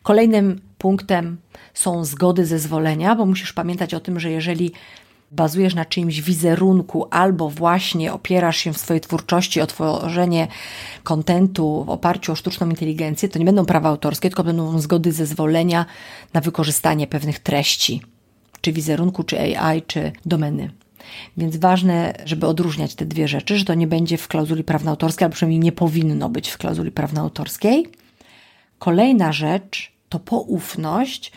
Kolejnym 0.03 0.61
punktem 0.77 1.37
są 1.73 2.05
zgody, 2.05 2.45
zezwolenia, 2.45 3.15
bo 3.15 3.25
musisz 3.25 3.53
pamiętać 3.53 3.93
o 3.93 3.99
tym, 3.99 4.19
że 4.19 4.31
jeżeli 4.31 4.71
bazujesz 5.31 5.75
na 5.75 5.85
czyimś 5.85 6.21
wizerunku, 6.21 7.07
albo 7.11 7.49
właśnie 7.49 8.13
opierasz 8.13 8.57
się 8.57 8.73
w 8.73 8.77
swojej 8.77 9.01
twórczości 9.01 9.61
o 9.61 9.67
tworzenie 9.67 10.47
kontentu 11.03 11.83
w 11.83 11.89
oparciu 11.89 12.31
o 12.31 12.35
sztuczną 12.35 12.69
inteligencję, 12.69 13.29
to 13.29 13.39
nie 13.39 13.45
będą 13.45 13.65
prawa 13.65 13.89
autorskie, 13.89 14.29
tylko 14.29 14.43
będą 14.43 14.79
zgody, 14.79 15.11
zezwolenia 15.11 15.85
na 16.33 16.41
wykorzystanie 16.41 17.07
pewnych 17.07 17.39
treści, 17.39 18.01
czy 18.61 18.71
wizerunku, 18.71 19.23
czy 19.23 19.39
AI, 19.39 19.81
czy 19.81 20.11
domeny. 20.25 20.71
Więc 21.37 21.57
ważne, 21.57 22.13
żeby 22.25 22.47
odróżniać 22.47 22.95
te 22.95 23.05
dwie 23.05 23.27
rzeczy, 23.27 23.57
że 23.57 23.65
to 23.65 23.73
nie 23.73 23.87
będzie 23.87 24.17
w 24.17 24.27
klauzuli 24.27 24.63
prawno 24.63 24.91
autorskiej, 24.91 25.25
albo 25.25 25.35
przynajmniej 25.35 25.59
nie 25.59 25.71
powinno 25.71 26.29
być 26.29 26.49
w 26.49 26.57
klauzuli 26.57 26.91
prawno 26.91 27.21
autorskiej. 27.21 27.87
Kolejna 28.79 29.33
rzecz 29.33 29.91
to 30.09 30.19
poufność, 30.19 31.31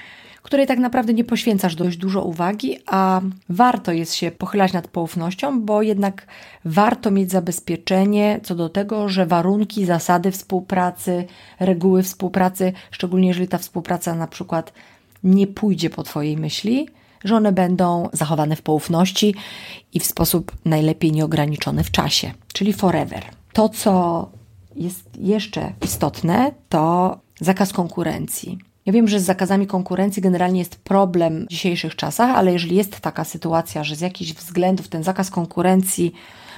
której 0.49 0.67
tak 0.67 0.79
naprawdę 0.79 1.15
nie 1.15 1.25
poświęcasz 1.25 1.75
dość 1.75 1.97
dużo 1.97 2.23
uwagi, 2.23 2.79
a 2.87 3.21
warto 3.49 3.93
jest 3.93 4.15
się 4.15 4.31
pochylać 4.31 4.73
nad 4.73 4.89
poufnością, 4.89 5.61
bo 5.61 5.83
jednak 5.83 6.27
warto 6.65 7.11
mieć 7.11 7.31
zabezpieczenie 7.31 8.41
co 8.43 8.55
do 8.55 8.69
tego, 8.69 9.09
że 9.09 9.27
warunki, 9.27 9.87
zasady 9.87 10.31
współpracy, 10.31 11.25
reguły 11.61 12.03
współpracy, 12.03 12.73
szczególnie 12.91 13.29
jeżeli 13.29 13.49
ta 13.49 13.59
współpraca 13.59 14.15
na 14.15 14.27
przykład 14.27 14.73
nie 15.25 15.47
pójdzie 15.47 15.91
po 15.91 16.03
Twojej 16.03 16.37
myśli, 16.37 16.89
że 17.25 17.37
one 17.37 17.53
będą 17.53 18.09
zachowane 18.13 18.57
w 18.57 18.63
poufności 18.63 19.35
i 19.95 20.01
w 20.01 20.07
sposób 20.07 20.53
najlepiej 20.65 21.13
nieograniczony 21.13 21.85
w 21.85 21.91
czasie, 21.91 22.33
czyli 22.53 22.73
forever. 22.73 23.25
To, 23.53 23.69
co 23.69 24.29
jest 24.77 25.11
jeszcze 25.19 25.73
istotne, 25.85 26.53
to 26.69 27.19
zakaz 27.41 27.73
konkurencji. 27.73 28.68
Ja 28.89 28.93
wiem, 28.93 29.09
że 29.09 29.21
z 29.21 29.25
zakazami 29.25 29.67
konkurencji 29.67 30.23
generalnie 30.23 30.59
jest 30.59 30.77
problem 30.77 31.47
w 31.47 31.51
dzisiejszych 31.51 31.97
czasach, 31.97 32.31
ale 32.31 32.53
jeżeli 32.53 32.77
jest 32.77 33.01
taka 33.01 33.25
sytuacja, 33.25 33.85
że 33.85 33.97
z 33.97 34.01
jakichś 34.01 34.33
względów 34.33 34.89
ten 34.89 35.05
zakaz 35.05 35.31
konkurencji 35.31 36.13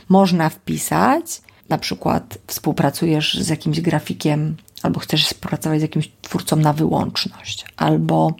można 0.08 0.48
wpisać, 0.48 1.42
na 1.68 1.78
przykład 1.78 2.38
współpracujesz 2.46 3.34
z 3.34 3.48
jakimś 3.48 3.80
grafikiem, 3.80 4.56
albo 4.82 5.00
chcesz 5.00 5.26
współpracować 5.26 5.78
z 5.78 5.82
jakimś 5.82 6.10
twórcą 6.22 6.56
na 6.56 6.72
wyłączność, 6.72 7.64
albo 7.76 8.32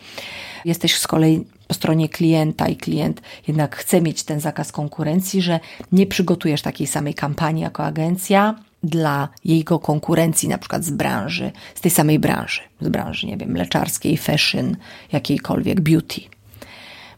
jesteś 0.64 0.99
z 0.99 1.06
kolei 1.06 1.47
po 1.68 1.75
stronie 1.75 2.09
klienta 2.09 2.68
i 2.68 2.76
klient 2.76 3.20
jednak 3.49 3.76
chce 3.76 4.00
mieć 4.00 4.23
ten 4.23 4.40
zakaz 4.40 4.73
konkurencji, 4.73 5.42
że 5.42 5.61
nie 5.92 6.06
przygotujesz 6.06 6.62
takiej 6.62 6.87
samej 6.87 7.14
kampanii 7.14 7.62
jako 7.62 7.85
agencja 7.85 8.54
dla 8.82 9.28
jego 9.44 9.78
konkurencji, 9.78 10.49
na 10.49 10.58
przykład 10.58 10.84
z 10.84 10.90
branży, 10.90 11.52
z 11.75 11.80
tej 11.80 11.90
samej 11.90 12.18
branży, 12.18 12.60
z 12.80 12.88
branży, 12.88 13.26
nie 13.26 13.37
wiem, 13.37 13.50
mleczarskiej, 13.50 14.16
fashion, 14.16 14.76
jakiejkolwiek, 15.12 15.80
beauty. 15.80 16.20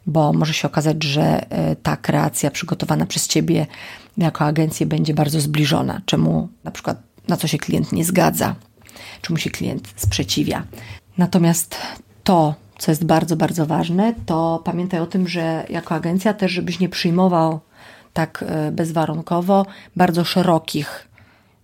Bo 0.07 0.33
może 0.33 0.55
się 0.55 0.69
okazać, 0.69 1.05
że 1.05 1.51
e, 1.51 1.77
ta 1.77 1.97
kreacja 1.97 2.51
przygotowana 2.51 3.07
przez 3.07 3.29
ciebie 3.29 3.67
jako 4.19 4.45
agencję 4.45 4.87
będzie 4.87 5.15
bardzo 5.15 5.41
zbliżona, 5.41 6.01
czemu 6.07 6.49
na 6.65 6.71
przykład 6.71 7.03
na 7.29 7.37
co 7.37 7.47
się 7.47 7.59
klient 7.59 7.93
nie 7.93 8.05
zgadza, 8.05 8.55
czemu 9.23 9.37
się 9.37 9.51
klient 9.51 9.89
sprzeciwia. 9.97 10.63
Natomiast 11.19 11.77
to, 12.25 12.55
co 12.79 12.91
jest 12.91 13.05
bardzo, 13.05 13.37
bardzo 13.37 13.67
ważne, 13.67 14.15
to 14.27 14.63
pamiętaj 14.65 15.01
o 15.01 15.07
tym, 15.07 15.29
że 15.29 15.67
jako 15.71 15.95
agencja 15.95 16.35
też, 16.35 16.53
żebyś 16.53 16.81
nie 16.81 16.89
przyjmował 16.89 17.61
tak 18.13 18.45
e, 18.49 18.73
bezwarunkowo 18.73 19.67
bardzo 19.97 20.25
szerokich 20.25 21.09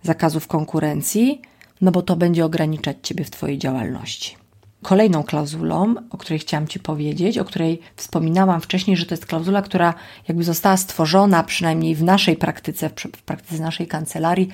zakazów 0.03 0.47
konkurencji, 0.47 1.41
no 1.81 1.91
bo 1.91 2.01
to 2.01 2.15
będzie 2.15 2.45
ograniczać 2.45 2.97
Ciebie 3.03 3.23
w 3.23 3.29
Twojej 3.29 3.57
działalności. 3.57 4.35
Kolejną 4.81 5.23
klauzulą, 5.23 5.95
o 6.09 6.17
której 6.17 6.39
chciałam 6.39 6.67
Ci 6.67 6.79
powiedzieć, 6.79 7.37
o 7.37 7.45
której 7.45 7.79
wspominałam 7.95 8.61
wcześniej, 8.61 8.97
że 8.97 9.05
to 9.05 9.13
jest 9.13 9.25
klauzula, 9.25 9.61
która 9.61 9.93
jakby 10.27 10.43
została 10.43 10.77
stworzona, 10.77 11.43
przynajmniej 11.43 11.95
w 11.95 12.03
naszej 12.03 12.35
praktyce, 12.35 12.89
w 13.15 13.21
praktyce 13.21 13.63
naszej 13.63 13.87
kancelarii, 13.87 14.49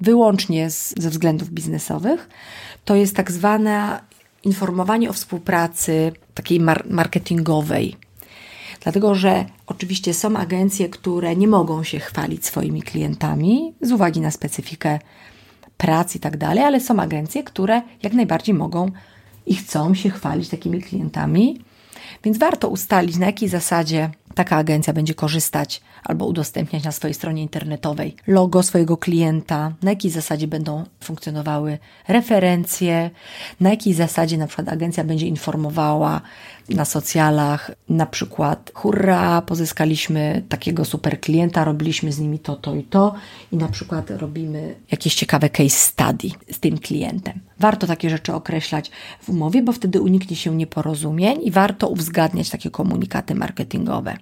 wyłącznie 0.00 0.70
z, 0.70 0.94
ze 0.98 1.10
względów 1.10 1.50
biznesowych, 1.50 2.28
to 2.84 2.94
jest 2.94 3.16
tak 3.16 3.30
zwane 3.30 4.00
informowanie 4.44 5.10
o 5.10 5.12
współpracy 5.12 6.12
takiej 6.34 6.60
mar 6.60 6.84
marketingowej. 6.90 7.96
Dlatego, 8.80 9.14
że 9.14 9.44
oczywiście 9.66 10.14
są 10.14 10.36
agencje, 10.36 10.88
które 10.88 11.36
nie 11.36 11.48
mogą 11.48 11.84
się 11.84 11.98
chwalić 11.98 12.46
swoimi 12.46 12.82
klientami 12.82 13.74
z 13.80 13.92
uwagi 13.92 14.20
na 14.20 14.30
specyfikę 14.30 14.98
pracy 15.76 16.18
i 16.18 16.20
tak 16.20 16.36
dalej, 16.36 16.64
ale 16.64 16.80
są 16.80 17.00
agencje, 17.00 17.42
które 17.42 17.82
jak 18.02 18.12
najbardziej 18.12 18.54
mogą 18.54 18.90
i 19.46 19.54
chcą 19.54 19.94
się 19.94 20.10
chwalić 20.10 20.48
takimi 20.48 20.82
klientami. 20.82 21.60
Więc 22.24 22.38
warto 22.38 22.68
ustalić, 22.68 23.16
na 23.16 23.26
jakiej 23.26 23.48
zasadzie 23.48 24.10
taka 24.34 24.56
agencja 24.56 24.92
będzie 24.92 25.14
korzystać 25.14 25.80
albo 26.04 26.26
udostępniać 26.26 26.84
na 26.84 26.92
swojej 26.92 27.14
stronie 27.14 27.42
internetowej 27.42 28.16
logo 28.26 28.62
swojego 28.62 28.96
klienta, 28.96 29.72
na 29.82 29.90
jakiej 29.90 30.10
zasadzie 30.10 30.46
będą 30.46 30.84
funkcjonowały 31.00 31.78
referencje, 32.08 33.10
na 33.60 33.70
jakiej 33.70 33.94
zasadzie 33.94 34.38
na 34.38 34.46
przykład 34.46 34.68
agencja 34.68 35.04
będzie 35.04 35.26
informowała 35.26 36.20
na 36.74 36.84
socjalach, 36.84 37.70
na 37.88 38.06
przykład 38.06 38.72
hurra, 38.74 39.42
pozyskaliśmy 39.42 40.42
takiego 40.48 40.84
super 40.84 41.20
klienta, 41.20 41.64
robiliśmy 41.64 42.12
z 42.12 42.18
nimi 42.18 42.38
to, 42.38 42.56
to 42.56 42.74
i 42.74 42.82
to 42.82 43.14
i 43.52 43.56
na 43.56 43.68
przykład 43.68 44.10
robimy 44.10 44.74
jakieś 44.90 45.14
ciekawe 45.14 45.50
case 45.50 45.68
study 45.68 46.28
z 46.52 46.60
tym 46.60 46.78
klientem. 46.78 47.40
Warto 47.58 47.86
takie 47.86 48.10
rzeczy 48.10 48.34
określać 48.34 48.90
w 49.20 49.28
umowie, 49.28 49.62
bo 49.62 49.72
wtedy 49.72 50.00
uniknie 50.00 50.36
się 50.36 50.56
nieporozumień 50.56 51.38
i 51.42 51.50
warto 51.50 51.88
uwzgadniać 51.88 52.50
takie 52.50 52.70
komunikaty 52.70 53.34
marketingowe. 53.34 54.16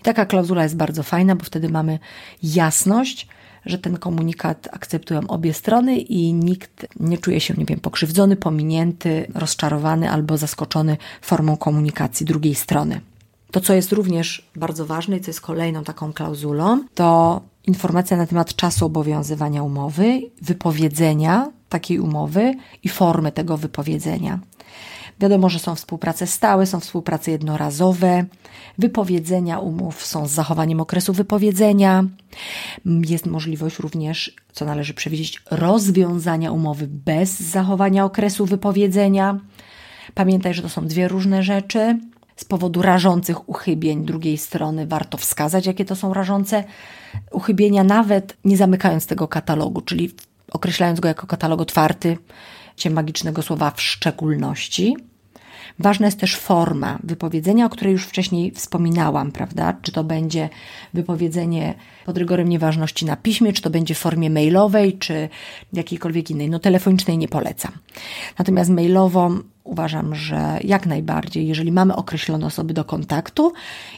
I 0.00 0.02
taka 0.02 0.26
klauzula 0.26 0.62
jest 0.62 0.76
bardzo 0.76 1.02
fajna, 1.02 1.36
bo 1.36 1.44
wtedy 1.44 1.68
mamy 1.68 1.98
jasność, 2.42 3.26
że 3.66 3.78
ten 3.78 3.98
komunikat 3.98 4.68
akceptują 4.72 5.26
obie 5.26 5.54
strony 5.54 5.98
i 5.98 6.34
nikt 6.34 6.86
nie 7.00 7.18
czuje 7.18 7.40
się, 7.40 7.54
nie 7.54 7.64
wiem, 7.64 7.80
pokrzywdzony, 7.80 8.36
pominięty, 8.36 9.26
rozczarowany 9.34 10.10
albo 10.10 10.36
zaskoczony 10.36 10.96
formą 11.22 11.56
komunikacji 11.56 12.26
drugiej 12.26 12.54
strony. 12.54 13.00
To, 13.50 13.60
co 13.60 13.74
jest 13.74 13.92
również 13.92 14.50
bardzo 14.56 14.86
ważne 14.86 15.16
i 15.16 15.20
co 15.20 15.30
jest 15.30 15.40
kolejną 15.40 15.84
taką 15.84 16.12
klauzulą, 16.12 16.84
to 16.94 17.40
informacja 17.66 18.16
na 18.16 18.26
temat 18.26 18.54
czasu 18.54 18.86
obowiązywania 18.86 19.62
umowy, 19.62 20.20
wypowiedzenia 20.42 21.50
takiej 21.68 21.98
umowy 21.98 22.54
i 22.82 22.88
formy 22.88 23.32
tego 23.32 23.56
wypowiedzenia. 23.56 24.38
Wiadomo, 25.20 25.48
że 25.48 25.58
są 25.58 25.74
współprace 25.74 26.26
stałe, 26.26 26.66
są 26.66 26.80
współprace 26.80 27.30
jednorazowe, 27.30 28.24
wypowiedzenia 28.78 29.58
umów 29.58 30.06
są 30.06 30.26
z 30.26 30.30
zachowaniem 30.30 30.80
okresu 30.80 31.12
wypowiedzenia. 31.12 32.04
Jest 32.84 33.26
możliwość 33.26 33.78
również, 33.78 34.36
co 34.52 34.64
należy 34.64 34.94
przewidzieć, 34.94 35.42
rozwiązania 35.50 36.52
umowy 36.52 36.86
bez 36.86 37.40
zachowania 37.40 38.04
okresu 38.04 38.46
wypowiedzenia. 38.46 39.38
Pamiętaj, 40.14 40.54
że 40.54 40.62
to 40.62 40.68
są 40.68 40.86
dwie 40.86 41.08
różne 41.08 41.42
rzeczy. 41.42 41.98
Z 42.36 42.44
powodu 42.44 42.82
rażących 42.82 43.48
uchybień 43.48 44.04
drugiej 44.04 44.38
strony 44.38 44.86
warto 44.86 45.18
wskazać, 45.18 45.66
jakie 45.66 45.84
to 45.84 45.96
są 45.96 46.14
rażące 46.14 46.64
uchybienia, 47.30 47.84
nawet 47.84 48.36
nie 48.44 48.56
zamykając 48.56 49.06
tego 49.06 49.28
katalogu, 49.28 49.80
czyli 49.80 50.14
określając 50.52 51.00
go 51.00 51.08
jako 51.08 51.26
katalog 51.26 51.60
otwarty, 51.60 52.18
cię 52.76 52.90
magicznego 52.90 53.42
słowa 53.42 53.70
w 53.70 53.82
szczególności. 53.82 54.96
Ważna 55.78 56.06
jest 56.06 56.20
też 56.20 56.36
forma 56.36 56.98
wypowiedzenia, 57.02 57.66
o 57.66 57.68
której 57.68 57.92
już 57.92 58.04
wcześniej 58.04 58.50
wspominałam, 58.50 59.32
prawda? 59.32 59.76
Czy 59.82 59.92
to 59.92 60.04
będzie 60.04 60.48
wypowiedzenie 60.94 61.74
pod 62.06 62.18
rygorem 62.18 62.48
nieważności 62.48 63.06
na 63.06 63.16
piśmie, 63.16 63.52
czy 63.52 63.62
to 63.62 63.70
będzie 63.70 63.94
w 63.94 63.98
formie 63.98 64.30
mailowej, 64.30 64.98
czy 64.98 65.28
jakiejkolwiek 65.72 66.30
innej. 66.30 66.50
No 66.50 66.58
telefonicznej 66.58 67.18
nie 67.18 67.28
polecam. 67.28 67.72
Natomiast 68.38 68.70
mailową 68.70 69.38
uważam, 69.64 70.14
że 70.14 70.58
jak 70.64 70.86
najbardziej, 70.86 71.48
jeżeli 71.48 71.72
mamy 71.72 71.96
określone 71.96 72.46
osoby 72.46 72.74
do 72.74 72.84
kontaktu. 72.84 73.52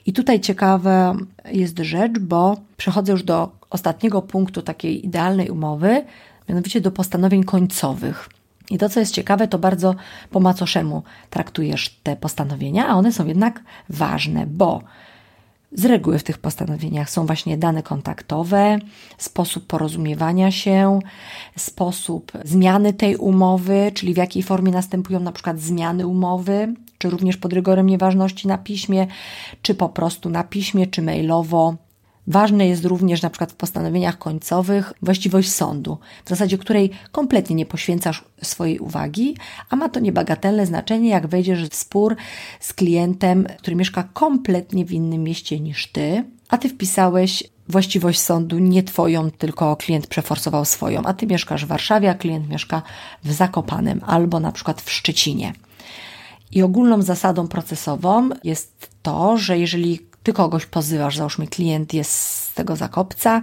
I 0.06 0.12
tutaj 0.12 0.40
ciekawa 0.40 1.14
jest 1.52 1.78
rzecz, 1.78 2.18
bo 2.18 2.56
przechodzę 2.76 3.12
już 3.12 3.22
do 3.22 3.52
ostatniego 3.70 4.22
punktu 4.22 4.62
takiej 4.62 5.06
idealnej 5.06 5.50
umowy, 5.50 6.04
mianowicie 6.48 6.80
do 6.80 6.90
postanowień 6.90 7.44
końcowych. 7.44 8.28
I 8.70 8.78
to, 8.78 8.88
co 8.88 9.00
jest 9.00 9.14
ciekawe, 9.14 9.48
to 9.48 9.58
bardzo 9.58 9.94
po 10.30 10.40
macoszemu 10.40 11.02
traktujesz 11.30 12.00
te 12.02 12.16
postanowienia, 12.16 12.88
a 12.88 12.94
one 12.94 13.12
są 13.12 13.26
jednak 13.26 13.62
ważne, 13.88 14.46
bo 14.46 14.80
z 15.72 15.84
reguły 15.84 16.18
w 16.18 16.22
tych 16.22 16.38
postanowieniach 16.38 17.10
są 17.10 17.26
właśnie 17.26 17.58
dane 17.58 17.82
kontaktowe, 17.82 18.78
sposób 19.18 19.66
porozumiewania 19.66 20.50
się, 20.50 20.98
sposób 21.56 22.32
zmiany 22.44 22.92
tej 22.92 23.16
umowy, 23.16 23.92
czyli 23.94 24.14
w 24.14 24.16
jakiej 24.16 24.42
formie 24.42 24.72
następują 24.72 25.20
na 25.20 25.32
przykład 25.32 25.60
zmiany 25.60 26.06
umowy, 26.06 26.74
czy 26.98 27.10
również 27.10 27.36
pod 27.36 27.52
rygorem 27.52 27.86
nieważności 27.86 28.48
na 28.48 28.58
piśmie, 28.58 29.06
czy 29.62 29.74
po 29.74 29.88
prostu 29.88 30.30
na 30.30 30.44
piśmie, 30.44 30.86
czy 30.86 31.02
mailowo. 31.02 31.74
Ważne 32.26 32.66
jest 32.66 32.84
również 32.84 33.22
na 33.22 33.30
przykład 33.30 33.52
w 33.52 33.56
postanowieniach 33.56 34.18
końcowych 34.18 34.92
właściwość 35.02 35.52
sądu, 35.52 35.98
w 36.24 36.28
zasadzie 36.28 36.58
której 36.58 36.90
kompletnie 37.12 37.56
nie 37.56 37.66
poświęcasz 37.66 38.24
swojej 38.42 38.78
uwagi, 38.78 39.36
a 39.70 39.76
ma 39.76 39.88
to 39.88 40.00
niebagatelne 40.00 40.66
znaczenie, 40.66 41.08
jak 41.08 41.26
wejdziesz 41.26 41.68
w 41.68 41.74
spór 41.74 42.16
z 42.60 42.72
klientem, 42.72 43.46
który 43.58 43.76
mieszka 43.76 44.08
kompletnie 44.12 44.84
w 44.84 44.92
innym 44.92 45.22
mieście 45.22 45.60
niż 45.60 45.86
ty, 45.86 46.24
a 46.48 46.58
ty 46.58 46.68
wpisałeś 46.68 47.44
właściwość 47.68 48.20
sądu 48.20 48.58
nie 48.58 48.82
twoją, 48.82 49.30
tylko 49.30 49.76
klient 49.76 50.06
przeforsował 50.06 50.64
swoją, 50.64 51.02
a 51.02 51.14
ty 51.14 51.26
mieszkasz 51.26 51.64
w 51.64 51.68
Warszawie, 51.68 52.10
a 52.10 52.14
klient 52.14 52.48
mieszka 52.48 52.82
w 53.24 53.32
Zakopanem 53.32 54.00
albo 54.06 54.40
na 54.40 54.52
przykład 54.52 54.82
w 54.82 54.90
Szczecinie. 54.90 55.52
I 56.52 56.62
ogólną 56.62 57.02
zasadą 57.02 57.48
procesową 57.48 58.28
jest 58.44 58.90
to, 59.02 59.36
że 59.36 59.58
jeżeli 59.58 60.13
ty 60.24 60.32
kogoś 60.32 60.66
pozywasz, 60.66 61.16
załóżmy 61.16 61.46
klient 61.46 61.94
jest 61.94 62.12
z 62.12 62.54
tego 62.54 62.76
zakopca 62.76 63.42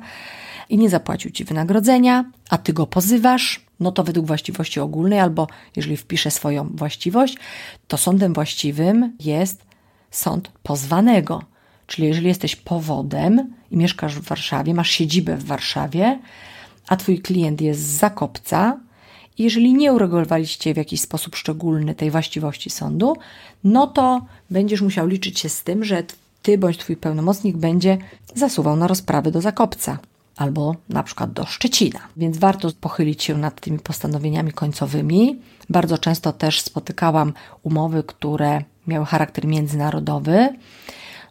i 0.69 0.77
nie 0.77 0.89
zapłacił 0.89 1.31
ci 1.31 1.43
wynagrodzenia, 1.43 2.25
a 2.49 2.57
ty 2.57 2.73
go 2.73 2.87
pozywasz, 2.87 3.65
no 3.79 3.91
to 3.91 4.03
według 4.03 4.27
właściwości 4.27 4.79
ogólnej, 4.79 5.19
albo 5.19 5.47
jeżeli 5.75 5.97
wpisze 5.97 6.31
swoją 6.31 6.69
właściwość, 6.73 7.37
to 7.87 7.97
sądem 7.97 8.33
właściwym 8.33 9.17
jest 9.19 9.63
sąd 10.11 10.51
pozwanego. 10.63 11.43
Czyli 11.87 12.07
jeżeli 12.07 12.27
jesteś 12.27 12.55
powodem 12.55 13.53
i 13.71 13.77
mieszkasz 13.77 14.15
w 14.15 14.21
Warszawie, 14.21 14.73
masz 14.73 14.89
siedzibę 14.89 15.37
w 15.37 15.45
Warszawie, 15.45 16.19
a 16.87 16.97
twój 16.97 17.19
klient 17.19 17.61
jest 17.61 17.81
z 17.81 17.97
Zakopca, 17.97 18.79
jeżeli 19.37 19.73
nie 19.73 19.93
uregulowaliście 19.93 20.73
w 20.73 20.77
jakiś 20.77 21.01
sposób 21.01 21.35
szczególny 21.35 21.95
tej 21.95 22.11
właściwości 22.11 22.69
sądu, 22.69 23.17
no 23.63 23.87
to 23.87 24.25
będziesz 24.49 24.81
musiał 24.81 25.07
liczyć 25.07 25.39
się 25.39 25.49
z 25.49 25.63
tym, 25.63 25.83
że 25.83 26.03
ty 26.41 26.57
bądź 26.57 26.77
twój 26.77 26.97
pełnomocnik 26.97 27.57
będzie 27.57 27.97
zasuwał 28.35 28.75
na 28.75 28.87
rozprawy 28.87 29.31
do 29.31 29.41
Zakopca 29.41 29.97
albo 30.35 30.75
na 30.89 31.03
przykład 31.03 31.33
do 31.33 31.45
Szczecina. 31.45 31.99
Więc 32.17 32.37
warto 32.37 32.69
pochylić 32.81 33.23
się 33.23 33.37
nad 33.37 33.61
tymi 33.61 33.79
postanowieniami 33.79 34.51
końcowymi. 34.51 35.41
Bardzo 35.69 35.97
często 35.97 36.33
też 36.33 36.61
spotykałam 36.61 37.33
umowy, 37.63 38.03
które 38.03 38.63
miały 38.87 39.05
charakter 39.05 39.47
międzynarodowy, 39.47 40.49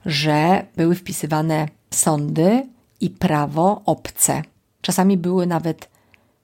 że 0.07 0.67
były 0.77 0.95
wpisywane 0.95 1.69
sądy 1.91 2.67
i 3.01 3.11
prawo 3.11 3.83
obce. 3.87 4.43
Czasami 4.81 5.17
były 5.17 5.47
nawet 5.47 5.89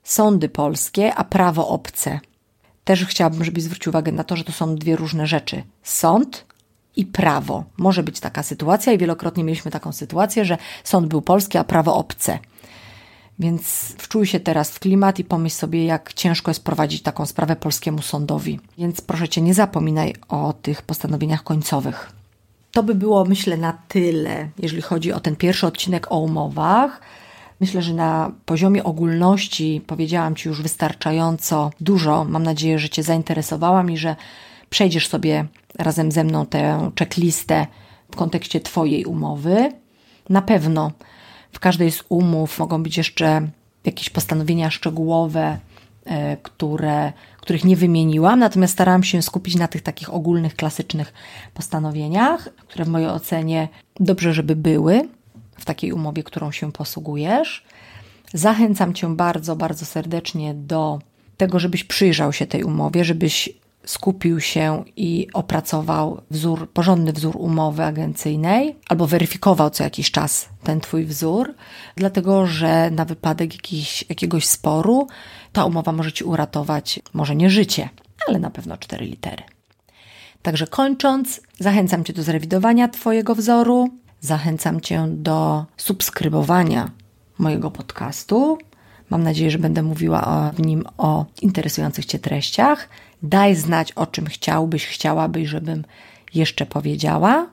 sądy 0.02 0.48
polskie, 0.48 1.14
a 1.14 1.24
prawo 1.24 1.68
obce. 1.68 2.20
Też 2.84 3.04
chciałabym, 3.04 3.44
żebyś 3.44 3.64
zwrócił 3.64 3.90
uwagę 3.90 4.12
na 4.12 4.24
to, 4.24 4.36
że 4.36 4.44
to 4.44 4.52
są 4.52 4.76
dwie 4.76 4.96
różne 4.96 5.26
rzeczy. 5.26 5.62
Sąd 5.82 6.45
i 6.96 7.06
prawo. 7.06 7.64
Może 7.76 8.02
być 8.02 8.20
taka 8.20 8.42
sytuacja 8.42 8.92
i 8.92 8.98
wielokrotnie 8.98 9.44
mieliśmy 9.44 9.70
taką 9.70 9.92
sytuację, 9.92 10.44
że 10.44 10.58
sąd 10.84 11.06
był 11.06 11.22
polski, 11.22 11.58
a 11.58 11.64
prawo 11.64 11.96
obce. 11.96 12.38
Więc 13.38 13.94
wczuj 13.98 14.26
się 14.26 14.40
teraz 14.40 14.70
w 14.70 14.78
klimat 14.78 15.18
i 15.18 15.24
pomyśl 15.24 15.56
sobie, 15.56 15.84
jak 15.84 16.12
ciężko 16.12 16.50
jest 16.50 16.64
prowadzić 16.64 17.02
taką 17.02 17.26
sprawę 17.26 17.56
polskiemu 17.56 18.02
sądowi. 18.02 18.60
Więc 18.78 19.00
proszę 19.00 19.28
cię, 19.28 19.42
nie 19.42 19.54
zapominaj 19.54 20.14
o 20.28 20.52
tych 20.62 20.82
postanowieniach 20.82 21.42
końcowych. 21.42 22.12
To 22.72 22.82
by 22.82 22.94
było, 22.94 23.24
myślę, 23.24 23.56
na 23.56 23.78
tyle, 23.88 24.48
jeżeli 24.58 24.82
chodzi 24.82 25.12
o 25.12 25.20
ten 25.20 25.36
pierwszy 25.36 25.66
odcinek 25.66 26.12
o 26.12 26.18
umowach. 26.18 27.00
Myślę, 27.60 27.82
że 27.82 27.94
na 27.94 28.32
poziomie 28.46 28.84
ogólności 28.84 29.82
powiedziałam 29.86 30.34
Ci 30.34 30.48
już 30.48 30.62
wystarczająco 30.62 31.70
dużo. 31.80 32.24
Mam 32.24 32.42
nadzieję, 32.42 32.78
że 32.78 32.88
Cię 32.88 33.02
zainteresowałam 33.02 33.90
i 33.90 33.96
że 33.96 34.16
przejdziesz 34.70 35.08
sobie 35.08 35.44
razem 35.78 36.12
ze 36.12 36.24
mną 36.24 36.46
tę 36.46 36.90
checklistę 36.98 37.66
w 38.10 38.16
kontekście 38.16 38.60
Twojej 38.60 39.04
umowy. 39.04 39.72
Na 40.28 40.42
pewno 40.42 40.92
w 41.52 41.58
każdej 41.58 41.92
z 41.92 42.04
umów 42.08 42.58
mogą 42.58 42.82
być 42.82 42.96
jeszcze 42.96 43.48
jakieś 43.84 44.10
postanowienia 44.10 44.70
szczegółowe, 44.70 45.58
e, 46.04 46.36
które, 46.36 47.12
których 47.40 47.64
nie 47.64 47.76
wymieniłam, 47.76 48.38
natomiast 48.38 48.72
starałam 48.72 49.02
się 49.02 49.22
skupić 49.22 49.54
na 49.54 49.68
tych 49.68 49.82
takich 49.82 50.14
ogólnych, 50.14 50.56
klasycznych 50.56 51.12
postanowieniach, 51.54 52.48
które 52.56 52.84
w 52.84 52.88
mojej 52.88 53.08
ocenie 53.08 53.68
dobrze, 54.00 54.34
żeby 54.34 54.56
były 54.56 55.08
w 55.58 55.64
takiej 55.64 55.92
umowie, 55.92 56.22
którą 56.22 56.52
się 56.52 56.72
posługujesz. 56.72 57.64
Zachęcam 58.32 58.94
Cię 58.94 59.16
bardzo, 59.16 59.56
bardzo 59.56 59.86
serdecznie 59.86 60.54
do 60.54 60.98
tego, 61.36 61.58
żebyś 61.58 61.84
przyjrzał 61.84 62.32
się 62.32 62.46
tej 62.46 62.64
umowie, 62.64 63.04
żebyś 63.04 63.48
skupił 63.86 64.40
się 64.40 64.84
i 64.96 65.28
opracował 65.32 66.20
wzór, 66.30 66.70
porządny 66.70 67.12
wzór 67.12 67.36
umowy 67.38 67.84
agencyjnej, 67.84 68.76
albo 68.88 69.06
weryfikował 69.06 69.70
co 69.70 69.84
jakiś 69.84 70.10
czas 70.10 70.48
ten 70.62 70.80
Twój 70.80 71.04
wzór, 71.04 71.54
dlatego 71.96 72.46
że 72.46 72.90
na 72.90 73.04
wypadek 73.04 73.54
jakiś, 73.54 74.04
jakiegoś 74.08 74.46
sporu 74.46 75.06
ta 75.52 75.64
umowa 75.64 75.92
może 75.92 76.12
Ci 76.12 76.24
uratować, 76.24 77.00
może 77.14 77.36
nie 77.36 77.50
życie, 77.50 77.88
ale 78.28 78.38
na 78.38 78.50
pewno 78.50 78.76
cztery 78.76 79.06
litery. 79.06 79.42
Także 80.42 80.66
kończąc, 80.66 81.40
zachęcam 81.58 82.04
Cię 82.04 82.12
do 82.12 82.22
zrewidowania 82.22 82.88
Twojego 82.88 83.34
wzoru, 83.34 83.90
zachęcam 84.20 84.80
Cię 84.80 85.06
do 85.08 85.64
subskrybowania 85.76 86.90
mojego 87.38 87.70
podcastu. 87.70 88.58
Mam 89.10 89.22
nadzieję, 89.22 89.50
że 89.50 89.58
będę 89.58 89.82
mówiła 89.82 90.50
w 90.54 90.60
nim 90.60 90.84
o 90.98 91.26
interesujących 91.42 92.04
Cię 92.04 92.18
treściach. 92.18 92.88
Daj 93.22 93.54
znać, 93.54 93.92
o 93.92 94.06
czym 94.06 94.26
chciałbyś, 94.26 94.86
chciałabyś, 94.86 95.48
żebym 95.48 95.84
jeszcze 96.34 96.66
powiedziała. 96.66 97.46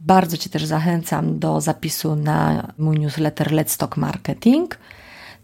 Bardzo 0.00 0.36
Cię 0.36 0.50
też 0.50 0.64
zachęcam 0.64 1.38
do 1.38 1.60
zapisu 1.60 2.16
na 2.16 2.68
mój 2.78 2.98
newsletter 2.98 3.52
Let's 3.52 3.78
Talk 3.78 3.96
Marketing, 3.96 4.78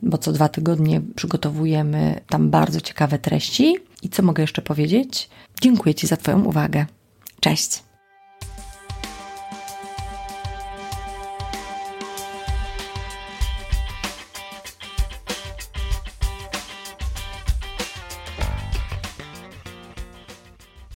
bo 0.02 0.18
co 0.18 0.32
dwa 0.32 0.48
tygodnie 0.48 1.00
przygotowujemy 1.16 2.20
tam 2.28 2.50
bardzo 2.50 2.80
ciekawe 2.80 3.18
treści. 3.18 3.76
I 4.02 4.08
co 4.08 4.22
mogę 4.22 4.42
jeszcze 4.42 4.62
powiedzieć? 4.62 5.30
Dziękuję 5.60 5.94
Ci 5.94 6.06
za 6.06 6.16
Twoją 6.16 6.44
uwagę. 6.44 6.86
Cześć! 7.40 7.87